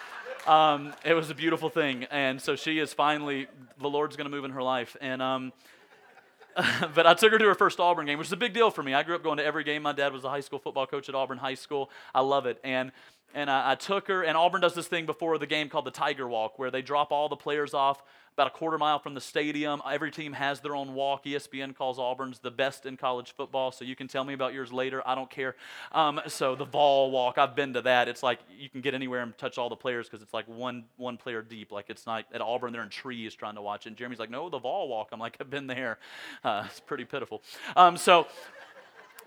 [0.46, 2.04] Um, it was a beautiful thing.
[2.04, 3.48] And so she is finally,
[3.80, 4.96] the Lord's going to move in her life.
[5.00, 5.52] And, um,
[6.94, 8.82] but I took her to her first Auburn game, which is a big deal for
[8.82, 8.94] me.
[8.94, 9.82] I grew up going to every game.
[9.82, 11.90] My dad was a high school football coach at Auburn High School.
[12.14, 12.60] I love it.
[12.62, 12.92] And
[13.34, 15.90] and I, I, took her, and Auburn does this thing before the game called the
[15.90, 18.02] Tiger Walk, where they drop all the players off
[18.36, 19.80] about a quarter mile from the stadium.
[19.90, 21.24] Every team has their own walk.
[21.24, 24.70] ESPN calls Auburn's the best in college football, so you can tell me about yours
[24.70, 25.02] later.
[25.06, 25.56] I don't care.
[25.92, 28.08] Um, so the Vol Walk, I've been to that.
[28.08, 30.84] It's like you can get anywhere and touch all the players because it's like one
[30.98, 31.72] one player deep.
[31.72, 33.90] Like it's not at Auburn, they're in trees trying to watch it.
[33.90, 35.08] And Jeremy's like, no, the Vol Walk.
[35.12, 35.98] I'm like, I've been there.
[36.44, 37.42] Uh, it's pretty pitiful.
[37.74, 38.26] Um, so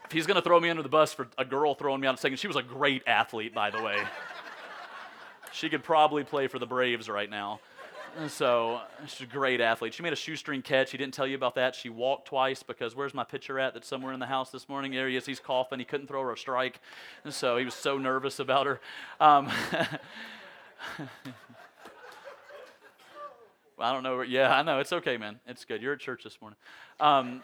[0.06, 2.14] if he's going to throw me under the bus for a girl throwing me out
[2.14, 3.98] a second, she was a great athlete, by the way.
[5.52, 7.60] she could probably play for the Braves right now.
[8.28, 9.94] So she's a great athlete.
[9.94, 10.92] She made a shoestring catch.
[10.92, 11.74] He didn't tell you about that.
[11.74, 13.74] She walked twice because where's my pitcher at?
[13.74, 14.92] That's somewhere in the house this morning.
[14.92, 15.26] There he is.
[15.26, 15.80] He's coughing.
[15.80, 16.82] He couldn't throw her a strike,
[17.24, 18.82] and so he was so nervous about her.
[19.22, 19.50] Um,
[23.80, 24.22] I don't know.
[24.22, 24.80] Yeah, I know.
[24.80, 25.40] It's okay, man.
[25.48, 25.82] It's good.
[25.82, 26.58] You're at church this morning.
[27.00, 27.42] Um,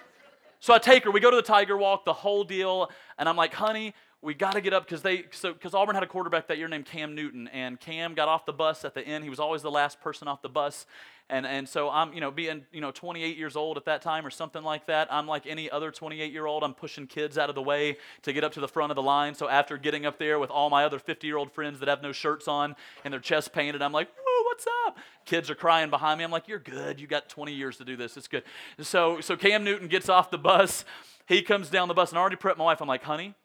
[0.60, 1.12] so I take her.
[1.12, 3.94] We go to the Tiger Walk, the whole deal, and I'm like, honey,
[4.26, 6.68] we got to get up because they so because Auburn had a quarterback that year
[6.68, 9.24] named Cam Newton, and Cam got off the bus at the end.
[9.24, 10.88] He was always the last person off the bus,
[11.30, 14.26] and and so I'm you know being you know 28 years old at that time
[14.26, 15.08] or something like that.
[15.12, 16.64] I'm like any other 28 year old.
[16.64, 19.04] I'm pushing kids out of the way to get up to the front of the
[19.04, 19.36] line.
[19.36, 22.02] So after getting up there with all my other 50 year old friends that have
[22.02, 24.98] no shirts on and their chest painted, I'm like, whoa what's up?
[25.26, 26.24] Kids are crying behind me.
[26.24, 27.00] I'm like, you're good.
[27.00, 28.18] You got 20 years to do this.
[28.18, 28.44] It's good.
[28.82, 30.84] So so Cam Newton gets off the bus.
[31.28, 32.82] He comes down the bus and I already prepped my wife.
[32.82, 33.36] I'm like, honey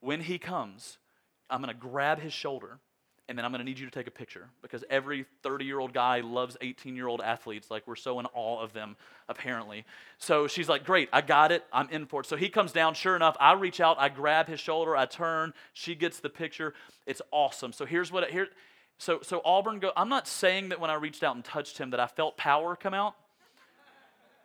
[0.00, 0.98] when he comes,
[1.50, 2.78] I'm going to grab his shoulder
[3.28, 5.78] and then I'm going to need you to take a picture because every 30 year
[5.78, 7.70] old guy loves 18 year old athletes.
[7.70, 8.96] Like, we're so in awe of them,
[9.28, 9.84] apparently.
[10.16, 11.64] So she's like, Great, I got it.
[11.70, 12.26] I'm in for it.
[12.26, 12.94] So he comes down.
[12.94, 15.52] Sure enough, I reach out, I grab his shoulder, I turn.
[15.74, 16.72] She gets the picture.
[17.06, 17.72] It's awesome.
[17.72, 18.48] So here's what, here,
[18.98, 21.90] so, so Auburn go, I'm not saying that when I reached out and touched him
[21.90, 23.14] that I felt power come out.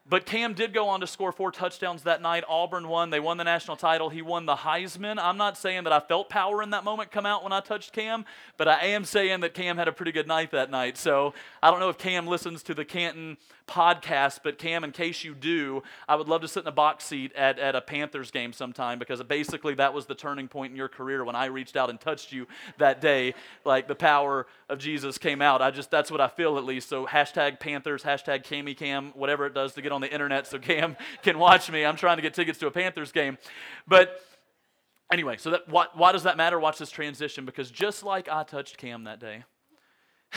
[0.06, 2.44] But Cam did go on to score four touchdowns that night.
[2.50, 3.10] Auburn won.
[3.10, 4.10] They won the national title.
[4.10, 5.18] He won the Heisman.
[5.18, 7.94] I'm not saying that I felt power in that moment come out when I touched
[7.94, 8.26] Cam,
[8.58, 10.98] but I am saying that Cam had a pretty good night that night.
[10.98, 15.24] So I don't know if Cam listens to the Canton podcast, but Cam, in case
[15.24, 18.32] you do, I would love to sit in a box seat at, at a Panthers
[18.32, 21.76] game sometime because basically that was the turning point in your career when I reached
[21.76, 22.48] out and touched you
[22.78, 23.34] that day.
[23.66, 25.62] Like the power of Jesus came out.
[25.62, 26.90] I just, that's what I feel at least.
[26.90, 30.60] So hashtag Panthers, hashtag Cammy Cam, whatever it does to get on the internet so
[30.60, 31.86] Cam can watch me.
[31.86, 33.38] I'm trying to get tickets to a Panthers game.
[33.88, 34.22] But
[35.12, 36.60] anyway, so that, why, why does that matter?
[36.60, 39.44] Watch this transition because just like I touched Cam that day,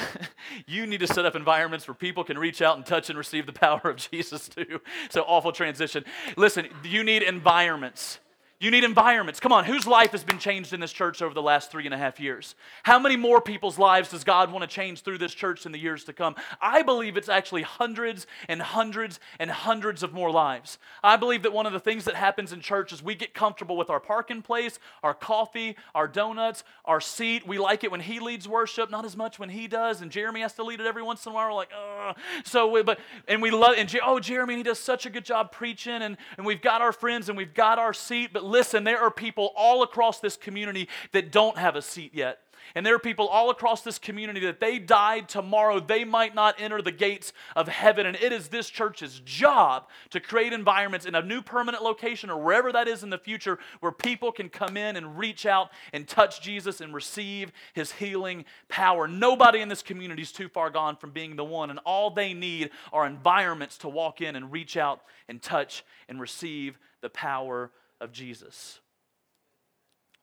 [0.67, 3.47] you need to set up environments where people can reach out and touch and receive
[3.47, 4.81] the power of Jesus too.
[5.11, 6.05] So awful transition.
[6.37, 8.19] Listen, you need environments
[8.59, 9.39] You need environments.
[9.39, 11.93] Come on, whose life has been changed in this church over the last three and
[11.93, 12.55] a half years?
[12.85, 15.79] How many more people's lives does God want to change through this church in the
[15.79, 16.35] years to come?
[16.59, 20.79] I believe it's actually hundreds and hundreds and hundreds of more lives.
[21.05, 23.77] I believe that one of the things that happens in church is we get comfortable
[23.77, 27.47] with our parking place, our coffee, our donuts, our seat.
[27.47, 30.41] We like it when he leads worship, not as much when he does, and Jeremy
[30.41, 31.49] has to lead it every once in a while.
[31.49, 32.17] We're like, Ugh.
[32.45, 35.53] so, we, but and we love and oh, Jeremy, he does such a good job
[35.53, 39.01] preaching, and and we've got our friends and we've got our seat, but listen, there
[39.01, 42.41] are people all across this community that don't have a seat yet.
[42.75, 46.61] And there are people all across this community that they died tomorrow, they might not
[46.61, 48.07] enter the gates of heaven.
[48.07, 52.43] And it is this church's job to create environments in a new permanent location or
[52.43, 56.09] wherever that is in the future where people can come in and reach out and
[56.09, 59.07] touch Jesus and receive his healing power.
[59.07, 62.35] Nobody in this community is too far gone from being the one, and all they
[62.35, 67.71] need are environments to walk in and reach out and touch and receive the power
[68.01, 68.81] of Jesus.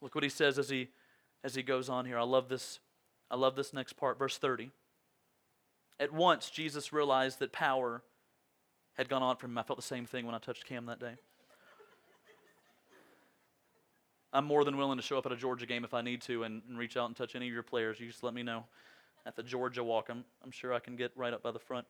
[0.02, 0.90] Look what he says as he
[1.44, 2.18] as he goes on here.
[2.18, 2.80] I love this.
[3.30, 4.72] I love this next part, verse 30.
[6.00, 8.04] At once Jesus realized that power
[8.94, 9.58] had gone on from him.
[9.58, 11.16] I felt the same thing when I touched Cam that day.
[14.32, 16.44] I'm more than willing to show up at a Georgia game if I need to
[16.44, 18.00] and, and, reach out and touch any of your players.
[18.00, 18.66] You just let me know.
[19.28, 21.86] At the Georgia walk, I'm, I'm sure I can get right up by the front.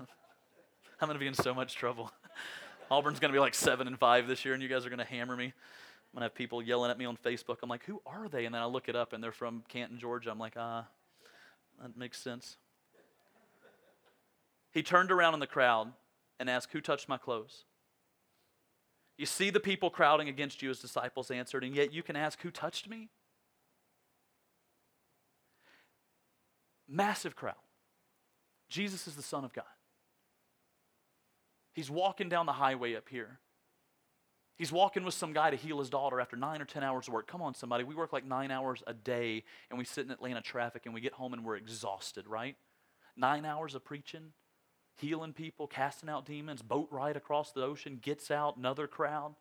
[0.00, 2.10] I'm going to be in so much trouble.
[2.90, 4.98] Auburn's going to be like seven and five this year, and you guys are going
[4.98, 5.44] to hammer me.
[5.44, 5.52] I'm
[6.14, 7.58] going to have people yelling at me on Facebook.
[7.62, 8.46] I'm like, who are they?
[8.46, 10.30] And then I look it up, and they're from Canton, Georgia.
[10.30, 10.86] I'm like, ah,
[11.82, 12.56] that makes sense.
[14.70, 15.92] He turned around in the crowd
[16.38, 17.64] and asked, Who touched my clothes?
[19.16, 22.40] You see the people crowding against you, his disciples answered, and yet you can ask,
[22.42, 23.10] Who touched me?
[26.88, 27.54] Massive crowd.
[28.68, 29.64] Jesus is the Son of God.
[31.72, 33.38] He's walking down the highway up here.
[34.58, 37.14] He's walking with some guy to heal his daughter after nine or 10 hours of
[37.14, 37.28] work.
[37.28, 37.84] Come on, somebody.
[37.84, 41.00] We work like nine hours a day and we sit in Atlanta traffic and we
[41.00, 42.56] get home and we're exhausted, right?
[43.16, 44.32] Nine hours of preaching,
[44.96, 49.36] healing people, casting out demons, boat ride across the ocean, gets out, another crowd.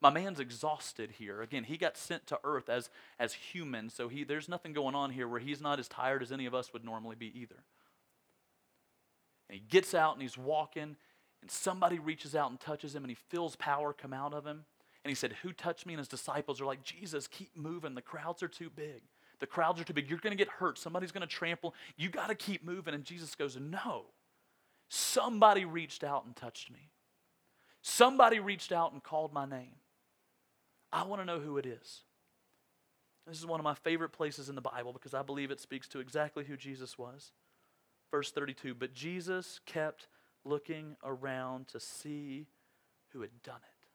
[0.00, 1.42] My man's exhausted here.
[1.42, 5.10] Again, he got sent to earth as, as human, so he, there's nothing going on
[5.10, 7.64] here where he's not as tired as any of us would normally be either.
[9.48, 10.96] And he gets out and he's walking
[11.42, 14.64] and somebody reaches out and touches him and he feels power come out of him.
[15.04, 15.94] And he said, Who touched me?
[15.94, 17.94] And his disciples are like, Jesus, keep moving.
[17.94, 19.02] The crowds are too big.
[19.38, 20.10] The crowds are too big.
[20.10, 20.78] You're going to get hurt.
[20.78, 21.74] Somebody's going to trample.
[21.96, 22.94] You got to keep moving.
[22.94, 24.06] And Jesus goes, No.
[24.88, 26.90] Somebody reached out and touched me.
[27.80, 29.76] Somebody reached out and called my name.
[30.92, 32.02] I want to know who it is.
[33.26, 35.86] This is one of my favorite places in the Bible because I believe it speaks
[35.88, 37.30] to exactly who Jesus was.
[38.10, 40.08] Verse 32 But Jesus kept
[40.44, 42.46] looking around to see
[43.12, 43.86] who had done it.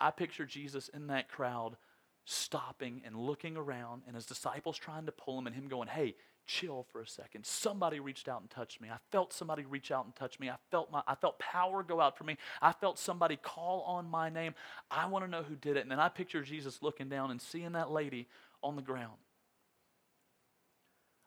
[0.00, 1.76] I picture Jesus in that crowd
[2.24, 6.16] stopping and looking around and his disciples trying to pull him and him going, "Hey,
[6.46, 7.46] chill for a second.
[7.46, 8.90] Somebody reached out and touched me.
[8.90, 10.50] I felt somebody reach out and touch me.
[10.50, 12.36] I felt my I felt power go out for me.
[12.60, 14.54] I felt somebody call on my name.
[14.90, 17.40] I want to know who did it." And then I picture Jesus looking down and
[17.40, 18.28] seeing that lady
[18.62, 19.18] on the ground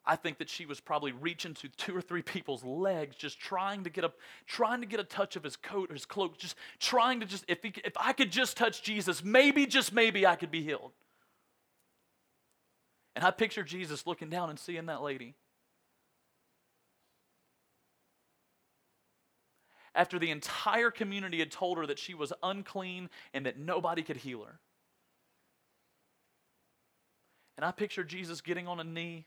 [0.10, 3.84] I think that she was probably reaching to two or three people's legs, just trying
[3.84, 4.12] to get a
[4.48, 7.43] trying to get a touch of his coat or his cloak, just trying to just
[7.50, 10.93] if he, if I could just touch Jesus, maybe just maybe I could be healed.
[13.17, 15.36] And I picture Jesus looking down and seeing that lady.
[19.93, 24.17] After the entire community had told her that she was unclean and that nobody could
[24.17, 24.60] heal her.
[27.58, 29.26] And I picture Jesus getting on a knee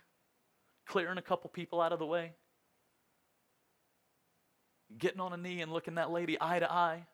[0.91, 2.33] clearing a couple people out of the way,
[4.99, 7.07] getting on a knee and looking that lady eye to eye.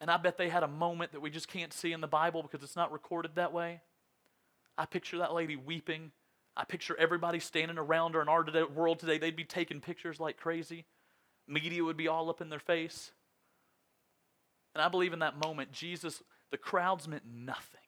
[0.00, 2.42] And I bet they had a moment that we just can't see in the Bible
[2.42, 3.80] because it's not recorded that way.
[4.76, 6.10] I picture that lady weeping.
[6.56, 9.18] I picture everybody standing around her in our world today.
[9.18, 10.84] They'd be taking pictures like crazy.
[11.46, 13.12] Media would be all up in their face.
[14.74, 17.80] And I believe in that moment, Jesus, the crowds meant nothing.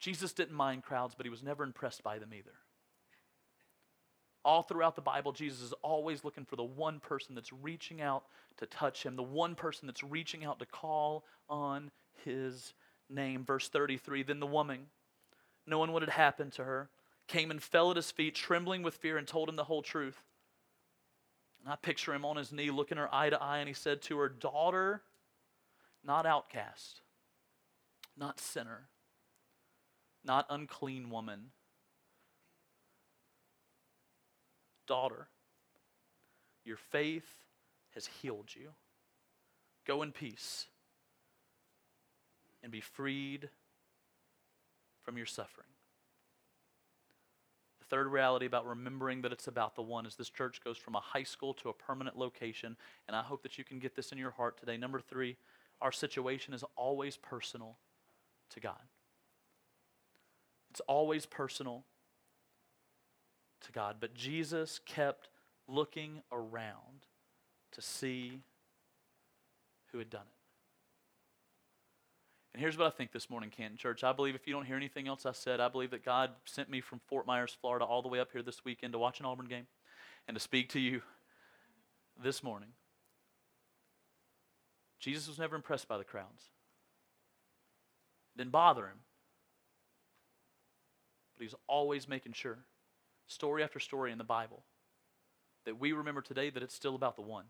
[0.00, 2.54] Jesus didn't mind crowds, but he was never impressed by them either.
[4.42, 8.24] All throughout the Bible, Jesus is always looking for the one person that's reaching out
[8.56, 11.90] to touch him, the one person that's reaching out to call on
[12.24, 12.72] his
[13.10, 13.44] name.
[13.44, 14.86] Verse 33 Then the woman,
[15.66, 16.88] knowing what had happened to her,
[17.28, 20.24] came and fell at his feet, trembling with fear, and told him the whole truth.
[21.62, 24.00] And I picture him on his knee, looking her eye to eye, and he said
[24.02, 25.02] to her, Daughter,
[26.02, 27.02] not outcast,
[28.16, 28.88] not sinner
[30.24, 31.50] not unclean woman.
[34.86, 35.28] Daughter,
[36.64, 37.42] Your faith
[37.94, 38.70] has healed you.
[39.86, 40.66] Go in peace
[42.62, 43.48] and be freed
[45.02, 45.66] from your suffering.
[47.80, 50.94] The third reality about remembering that it's about the one is this church goes from
[50.94, 52.76] a high school to a permanent location,
[53.08, 54.76] and I hope that you can get this in your heart today.
[54.76, 55.36] Number three,
[55.80, 57.78] our situation is always personal
[58.50, 58.82] to God.
[60.70, 61.84] It's always personal
[63.62, 63.96] to God.
[64.00, 65.28] But Jesus kept
[65.68, 67.06] looking around
[67.72, 68.40] to see
[69.92, 70.40] who had done it.
[72.52, 74.02] And here's what I think this morning, Canton Church.
[74.02, 76.68] I believe if you don't hear anything else I said, I believe that God sent
[76.68, 79.26] me from Fort Myers, Florida, all the way up here this weekend to watch an
[79.26, 79.68] Auburn game
[80.26, 81.02] and to speak to you
[82.20, 82.70] this morning.
[84.98, 86.50] Jesus was never impressed by the crowds.
[88.34, 88.98] It didn't bother him.
[91.40, 92.58] But he was always making sure,
[93.26, 94.62] story after story in the Bible,
[95.64, 97.46] that we remember today that it's still about the one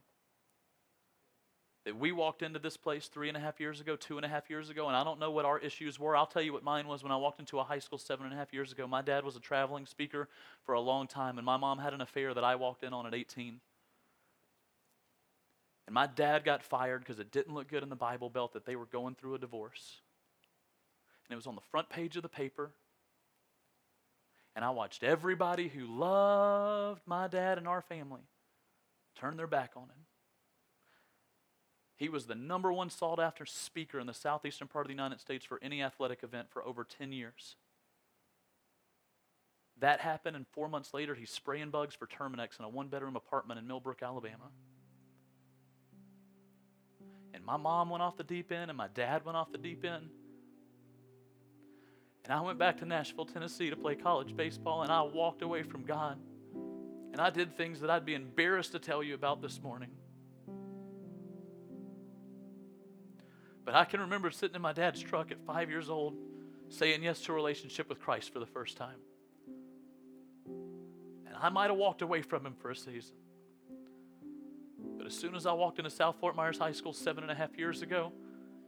[1.85, 4.29] that we walked into this place three and a half years ago, two and a
[4.29, 6.17] half years ago, and I don't know what our issues were.
[6.17, 8.33] I'll tell you what mine was when I walked into a high school seven and
[8.33, 8.87] a half years ago.
[8.87, 10.29] My dad was a traveling speaker
[10.65, 13.07] for a long time, and my mom had an affair that I walked in on
[13.07, 13.61] at 18.
[15.87, 18.67] And my dad got fired because it didn't look good in the Bible Belt that
[18.67, 20.01] they were going through a divorce.
[21.27, 22.71] And it was on the front page of the paper.
[24.55, 28.23] And I watched everybody who loved my dad and our family
[29.15, 30.07] turn their back on him.
[31.97, 35.21] He was the number one sought after speaker in the southeastern part of the United
[35.21, 37.57] States for any athletic event for over 10 years.
[39.81, 43.17] That happened, and four months later, he's spraying bugs for Terminix in a one bedroom
[43.17, 44.51] apartment in Millbrook, Alabama.
[47.33, 49.85] And my mom went off the deep end, and my dad went off the deep
[49.85, 50.11] end.
[52.25, 55.63] And I went back to Nashville, Tennessee to play college baseball, and I walked away
[55.63, 56.19] from God.
[57.13, 59.91] And I did things that I'd be embarrassed to tell you about this morning.
[63.65, 66.17] But I can remember sitting in my dad's truck at five years old,
[66.69, 68.99] saying yes to a relationship with Christ for the first time.
[70.47, 73.17] And I might have walked away from him for a season.
[74.97, 77.35] But as soon as I walked into South Fort Myers High School seven and a
[77.35, 78.13] half years ago,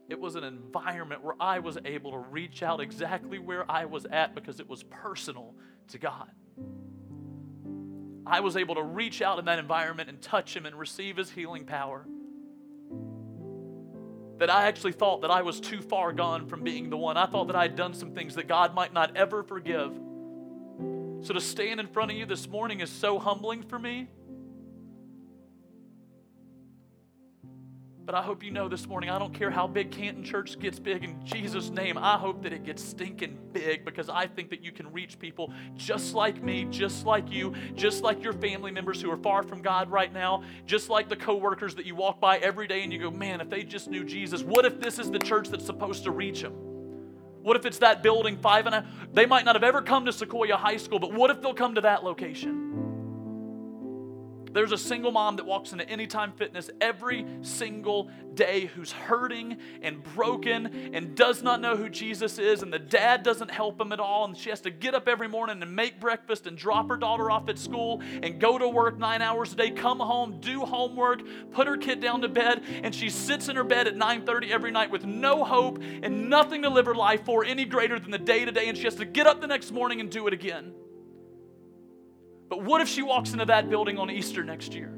[0.09, 4.05] it was an environment where I was able to reach out exactly where I was
[4.07, 5.55] at because it was personal
[5.89, 6.31] to God.
[8.27, 11.31] I was able to reach out in that environment and touch Him and receive His
[11.31, 12.07] healing power
[14.39, 17.17] that I actually thought that I was too far gone from being the one.
[17.17, 19.93] I thought that I had done some things that God might not ever forgive.
[21.21, 24.09] So to stand in front of you this morning is so humbling for me.
[28.05, 30.81] But I hope you know this morning, I don't care how big Canton Church gets
[30.81, 31.97] big in Jesus' name.
[31.97, 35.53] I hope that it gets stinking big because I think that you can reach people
[35.77, 39.63] just like me, just like you, just like your family members who are far from
[39.63, 42.99] God right now, just like the coworkers that you walk by every day and you
[42.99, 46.03] go, man, if they just knew Jesus, what if this is the church that's supposed
[46.03, 46.55] to reach them?
[47.43, 50.11] What if it's that building five and a they might not have ever come to
[50.11, 52.92] Sequoyah High School, but what if they'll come to that location?
[54.53, 60.03] There's a single mom that walks into Anytime Fitness every single day who's hurting and
[60.15, 64.01] broken and does not know who Jesus is, and the dad doesn't help him at
[64.01, 64.25] all.
[64.25, 67.31] And she has to get up every morning and make breakfast and drop her daughter
[67.31, 71.23] off at school and go to work nine hours a day, come home, do homework,
[71.53, 74.71] put her kid down to bed, and she sits in her bed at 9:30 every
[74.71, 78.19] night with no hope and nothing to live her life for any greater than the
[78.19, 80.35] day to day, and she has to get up the next morning and do it
[80.35, 80.75] again.
[82.53, 84.93] But what if she walks into that building on Easter next year?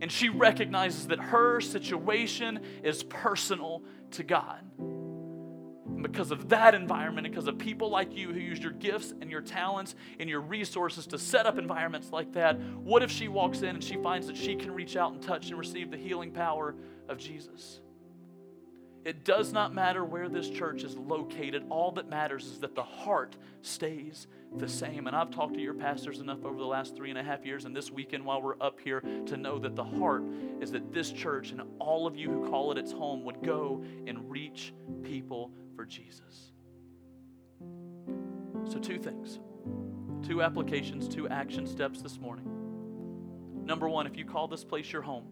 [0.00, 3.82] And she recognizes that her situation is personal
[4.12, 4.64] to God.
[4.78, 9.12] And because of that environment, and because of people like you who use your gifts
[9.20, 13.28] and your talents and your resources to set up environments like that, what if she
[13.28, 15.98] walks in and she finds that she can reach out and touch and receive the
[15.98, 16.74] healing power
[17.10, 17.82] of Jesus?
[19.04, 21.66] It does not matter where this church is located.
[21.68, 24.26] All that matters is that the heart stays
[24.56, 25.06] the same.
[25.06, 27.66] And I've talked to your pastors enough over the last three and a half years
[27.66, 30.24] and this weekend while we're up here to know that the heart
[30.60, 33.84] is that this church and all of you who call it its home would go
[34.06, 36.52] and reach people for Jesus.
[38.66, 39.38] So, two things,
[40.26, 42.46] two applications, two action steps this morning.
[43.64, 45.26] Number one, if you call this place your home,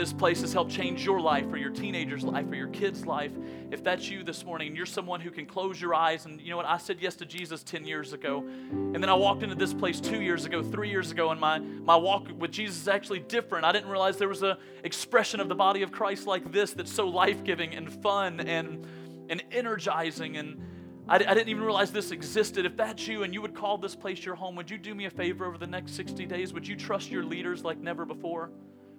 [0.00, 3.32] this place has helped change your life or your teenager's life or your kid's life,
[3.70, 6.56] if that's you this morning you're someone who can close your eyes and you know
[6.56, 8.38] what, I said yes to Jesus 10 years ago.
[8.70, 11.58] And then I walked into this place two years ago, three years ago, and my,
[11.58, 13.66] my walk with Jesus is actually different.
[13.66, 16.90] I didn't realize there was an expression of the body of Christ like this that's
[16.90, 18.86] so life giving and fun and,
[19.28, 20.38] and energizing.
[20.38, 20.62] And
[21.08, 22.64] I, I didn't even realize this existed.
[22.64, 25.04] If that's you and you would call this place your home, would you do me
[25.04, 26.54] a favor over the next 60 days?
[26.54, 28.50] Would you trust your leaders like never before?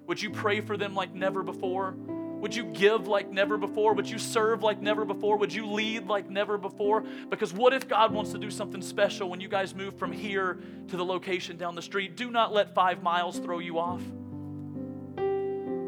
[0.07, 1.95] Would you pray for them like never before?
[2.41, 3.93] Would you give like never before?
[3.93, 5.37] Would you serve like never before?
[5.37, 7.03] Would you lead like never before?
[7.29, 10.57] Because what if God wants to do something special when you guys move from here
[10.87, 12.17] to the location down the street?
[12.17, 14.01] Do not let five miles throw you off.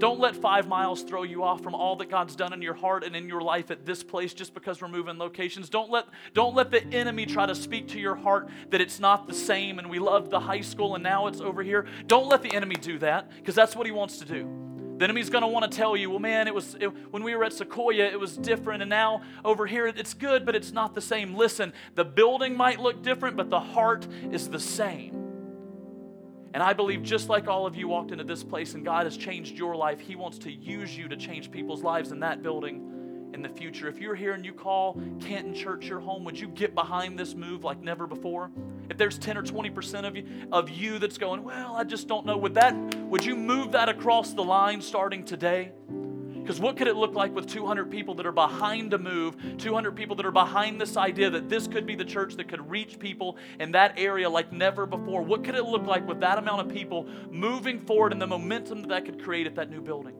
[0.03, 3.05] Don't let five miles throw you off from all that God's done in your heart
[3.05, 5.69] and in your life at this place just because we're moving locations.
[5.69, 9.27] Don't let, don't let the enemy try to speak to your heart that it's not
[9.27, 11.85] the same and we loved the high school and now it's over here.
[12.05, 14.43] Don't let the enemy do that because that's what he wants to do.
[14.97, 17.33] The enemy's going to want to tell you, well, man, it was it, when we
[17.33, 20.95] were at Sequoyah, it was different, and now over here, it's good, but it's not
[20.95, 21.33] the same.
[21.33, 25.32] Listen, the building might look different, but the heart is the same.
[26.53, 29.17] And I believe just like all of you walked into this place and God has
[29.17, 33.31] changed your life, He wants to use you to change people's lives in that building
[33.33, 33.87] in the future.
[33.87, 37.33] If you're here and you call Canton Church your home, would you get behind this
[37.33, 38.51] move like never before?
[38.89, 42.25] If there's 10 or 20% of you of you that's going, well, I just don't
[42.25, 42.75] know, would that
[43.05, 45.71] would you move that across the line starting today?
[46.43, 49.95] Because what could it look like with 200 people that are behind a move, 200
[49.95, 52.99] people that are behind this idea that this could be the church that could reach
[52.99, 55.21] people in that area like never before?
[55.21, 58.81] What could it look like with that amount of people moving forward and the momentum
[58.81, 60.15] that that could create at that new building?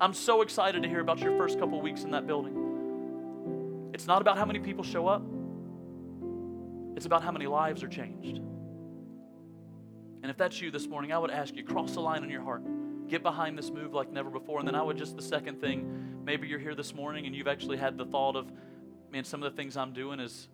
[0.00, 3.90] I'm so excited to hear about your first couple weeks in that building.
[3.92, 5.22] It's not about how many people show up,
[6.96, 8.38] it's about how many lives are changed.
[10.22, 12.42] And if that's you this morning, I would ask you cross the line in your
[12.42, 12.62] heart.
[13.08, 14.58] Get behind this move like never before.
[14.58, 17.48] And then I would just, the second thing, maybe you're here this morning and you've
[17.48, 18.52] actually had the thought of,
[19.10, 20.48] man, some of the things I'm doing is,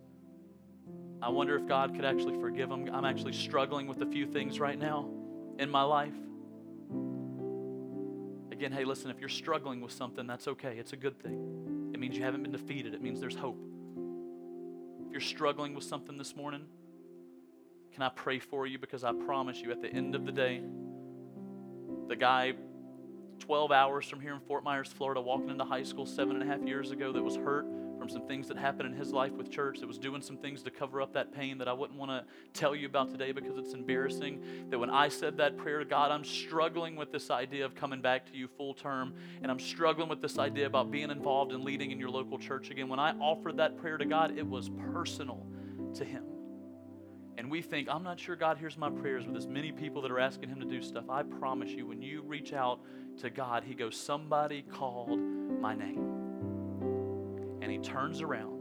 [1.21, 2.89] I wonder if God could actually forgive them.
[2.93, 5.09] I'm actually struggling with a few things right now
[5.59, 6.15] in my life.
[8.53, 10.77] Again, hey, listen, if you're struggling with something, that's okay.
[10.79, 11.91] It's a good thing.
[11.93, 13.59] It means you haven't been defeated, it means there's hope.
[15.07, 16.67] If you're struggling with something this morning,
[17.93, 18.79] can I pray for you?
[18.79, 20.63] Because I promise you, at the end of the day,
[22.09, 22.55] the guy
[23.41, 26.47] 12 hours from here in Fort Myers, Florida, walking into high school seven and a
[26.47, 27.67] half years ago that was hurt
[27.99, 30.63] from some things that happened in his life with church, that was doing some things
[30.63, 32.25] to cover up that pain that I wouldn't want to
[32.59, 34.43] tell you about today because it's embarrassing.
[34.71, 38.01] That when I said that prayer to God, I'm struggling with this idea of coming
[38.01, 41.65] back to you full term, and I'm struggling with this idea about being involved and
[41.65, 42.89] leading in your local church again.
[42.89, 45.47] When I offered that prayer to God, it was personal
[45.95, 46.34] to Him
[47.37, 50.11] and we think, I'm not sure God hears my prayers with as many people that
[50.11, 51.05] are asking Him to do stuff.
[51.09, 52.81] I promise you, when you reach out
[53.21, 55.19] to God, He goes, Somebody called
[55.61, 57.59] my name.
[57.61, 58.61] And He turns around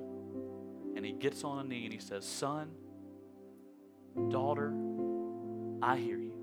[0.96, 2.72] and He gets on a knee and He says, Son,
[4.30, 4.74] daughter,
[5.82, 6.34] I hear you.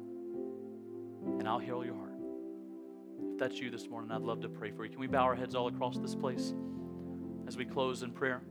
[1.39, 2.13] And I'll heal your heart.
[3.33, 4.91] If that's you this morning, I'd love to pray for you.
[4.91, 6.55] Can we bow our heads all across this place
[7.49, 8.43] as we close in prayer?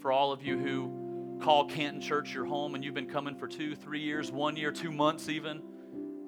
[0.00, 3.46] For all of you who call Canton Church your home and you've been coming for
[3.46, 5.62] two, three years, one year, two months even,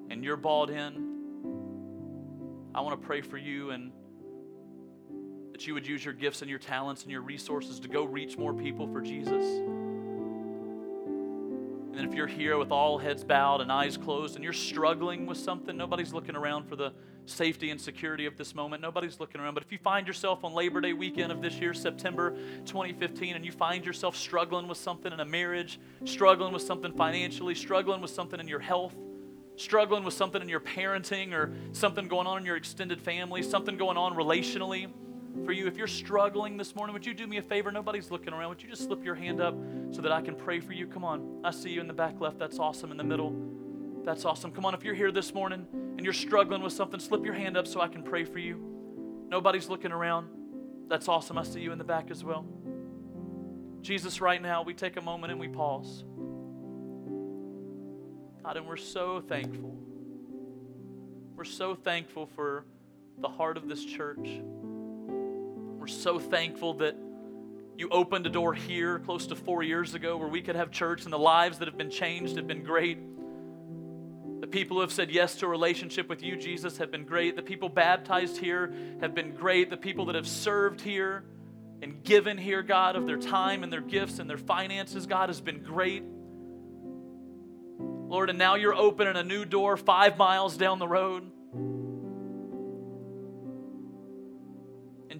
[0.09, 1.11] and you're bought in.
[2.75, 3.91] I want to pray for you and
[5.51, 8.37] that you would use your gifts and your talents and your resources to go reach
[8.37, 9.45] more people for Jesus.
[12.13, 16.13] You're here with all heads bowed and eyes closed and you're struggling with something, nobody's
[16.13, 16.93] looking around for the
[17.25, 18.83] safety and security of this moment.
[18.83, 19.55] Nobody's looking around.
[19.55, 23.43] But if you find yourself on Labor Day weekend of this year, September 2015, and
[23.43, 28.11] you find yourself struggling with something in a marriage, struggling with something financially, struggling with
[28.11, 28.95] something in your health,
[29.55, 33.75] struggling with something in your parenting, or something going on in your extended family, something
[33.75, 34.87] going on relationally
[35.45, 37.71] for you, if you're struggling this morning, would you do me a favor?
[37.71, 38.49] Nobody's looking around.
[38.49, 39.55] Would you just slip your hand up
[39.91, 40.87] so that I can pray for you?
[40.87, 41.41] Come on.
[41.43, 42.37] I see you in the back left.
[42.39, 42.91] That's awesome.
[42.91, 43.35] In the middle.
[44.03, 44.51] That's awesome.
[44.51, 44.73] Come on.
[44.73, 45.65] If you're here this morning,
[45.97, 48.59] and you're struggling with something, slip your hand up so I can pray for you.
[49.29, 50.27] Nobody's looking around.
[50.87, 51.37] That's awesome.
[51.37, 52.45] I see you in the back as well.
[53.81, 56.03] Jesus, right now, we take a moment and we pause.
[58.43, 59.77] God, and we're so thankful.
[61.35, 62.65] We're so thankful for
[63.19, 64.41] the heart of this church.
[65.83, 66.95] We're so thankful that
[67.75, 71.03] you opened a door here close to four years ago where we could have church,
[71.03, 72.99] and the lives that have been changed have been great.
[74.39, 77.35] The people who have said yes to a relationship with you, Jesus, have been great.
[77.35, 79.69] The people baptized here have been great.
[79.69, 81.25] The people that have served here
[81.81, 85.41] and given here, God, of their time and their gifts and their finances, God, has
[85.41, 86.05] been great.
[87.77, 91.29] Lord, and now you're opening a new door five miles down the road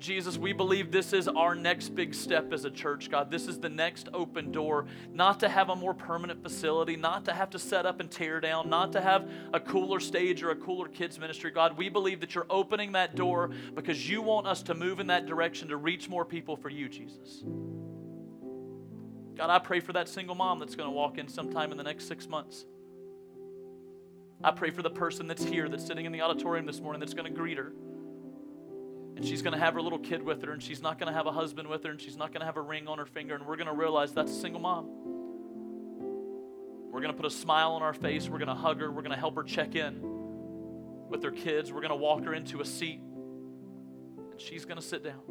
[0.03, 3.31] Jesus, we believe this is our next big step as a church, God.
[3.31, 7.33] This is the next open door, not to have a more permanent facility, not to
[7.33, 10.57] have to set up and tear down, not to have a cooler stage or a
[10.57, 11.77] cooler kids ministry, God.
[11.77, 15.25] We believe that you're opening that door because you want us to move in that
[15.25, 17.45] direction to reach more people for you, Jesus.
[19.37, 21.83] God, I pray for that single mom that's going to walk in sometime in the
[21.83, 22.65] next six months.
[24.43, 27.13] I pray for the person that's here, that's sitting in the auditorium this morning, that's
[27.13, 27.71] going to greet her.
[29.15, 31.13] And she's going to have her little kid with her, and she's not going to
[31.13, 33.05] have a husband with her, and she's not going to have a ring on her
[33.05, 34.87] finger, and we're going to realize that's a single mom.
[36.91, 38.27] We're going to put a smile on our face.
[38.27, 38.91] We're going to hug her.
[38.91, 39.99] We're going to help her check in
[41.09, 41.71] with her kids.
[41.71, 42.99] We're going to walk her into a seat,
[44.31, 45.21] and she's going to sit down.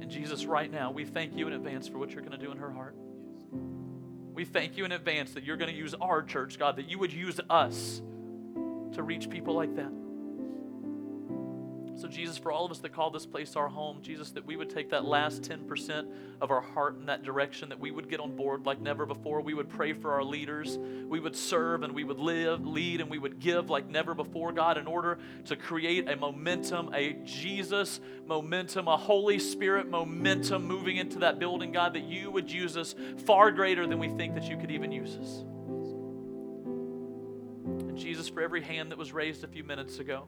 [0.00, 2.52] And Jesus, right now, we thank you in advance for what you're going to do
[2.52, 2.94] in her heart.
[4.32, 6.98] We thank you in advance that you're going to use our church, God, that you
[6.98, 8.02] would use us
[8.92, 9.90] to reach people like that.
[11.96, 14.56] So, Jesus, for all of us that call this place our home, Jesus, that we
[14.56, 16.06] would take that last 10%
[16.42, 19.40] of our heart in that direction, that we would get on board like never before.
[19.40, 20.76] We would pray for our leaders.
[20.76, 24.52] We would serve and we would live, lead, and we would give like never before,
[24.52, 30.98] God, in order to create a momentum, a Jesus momentum, a Holy Spirit momentum moving
[30.98, 32.94] into that building, God, that you would use us
[33.24, 35.44] far greater than we think that you could even use us.
[37.64, 40.26] And Jesus, for every hand that was raised a few minutes ago,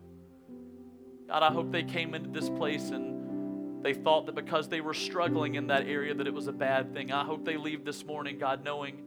[1.28, 4.94] God, I hope they came into this place and they thought that because they were
[4.94, 7.12] struggling in that area that it was a bad thing.
[7.12, 9.02] I hope they leave this morning, God, knowing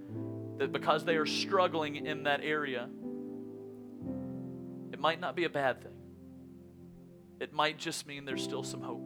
[0.59, 2.87] that because they are struggling in that area,
[4.93, 5.91] it might not be a bad thing.
[7.39, 9.01] It might just mean there's still some hope.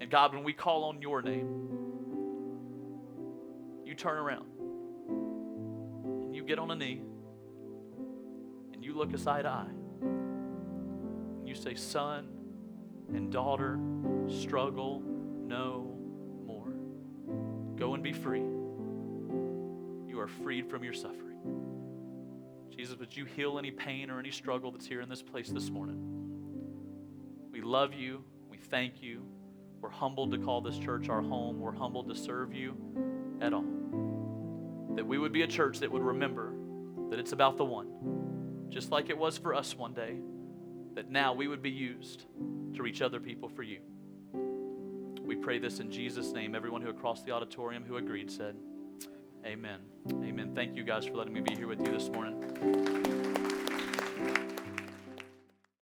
[0.00, 1.68] And God, when we call on your name,
[3.84, 4.46] you turn around
[5.08, 7.02] and you get on a knee
[8.72, 9.75] and you look us eye to eye
[11.46, 12.28] you say, Son
[13.14, 13.78] and daughter,
[14.28, 15.96] struggle no
[16.44, 16.72] more.
[17.76, 18.40] Go and be free.
[20.08, 21.38] You are freed from your suffering.
[22.76, 25.70] Jesus, would you heal any pain or any struggle that's here in this place this
[25.70, 25.98] morning?
[27.50, 28.24] We love you.
[28.50, 29.22] We thank you.
[29.80, 31.60] We're humbled to call this church our home.
[31.60, 32.76] We're humbled to serve you
[33.40, 33.64] at all.
[34.96, 36.52] That we would be a church that would remember
[37.10, 40.16] that it's about the one, just like it was for us one day
[40.96, 42.24] that now we would be used
[42.74, 43.80] to reach other people for you.
[45.22, 46.54] We pray this in Jesus' name.
[46.54, 48.56] Everyone who across the auditorium who agreed said,
[49.44, 49.80] Amen.
[50.24, 50.52] Amen.
[50.54, 53.35] Thank you guys for letting me be here with you this morning.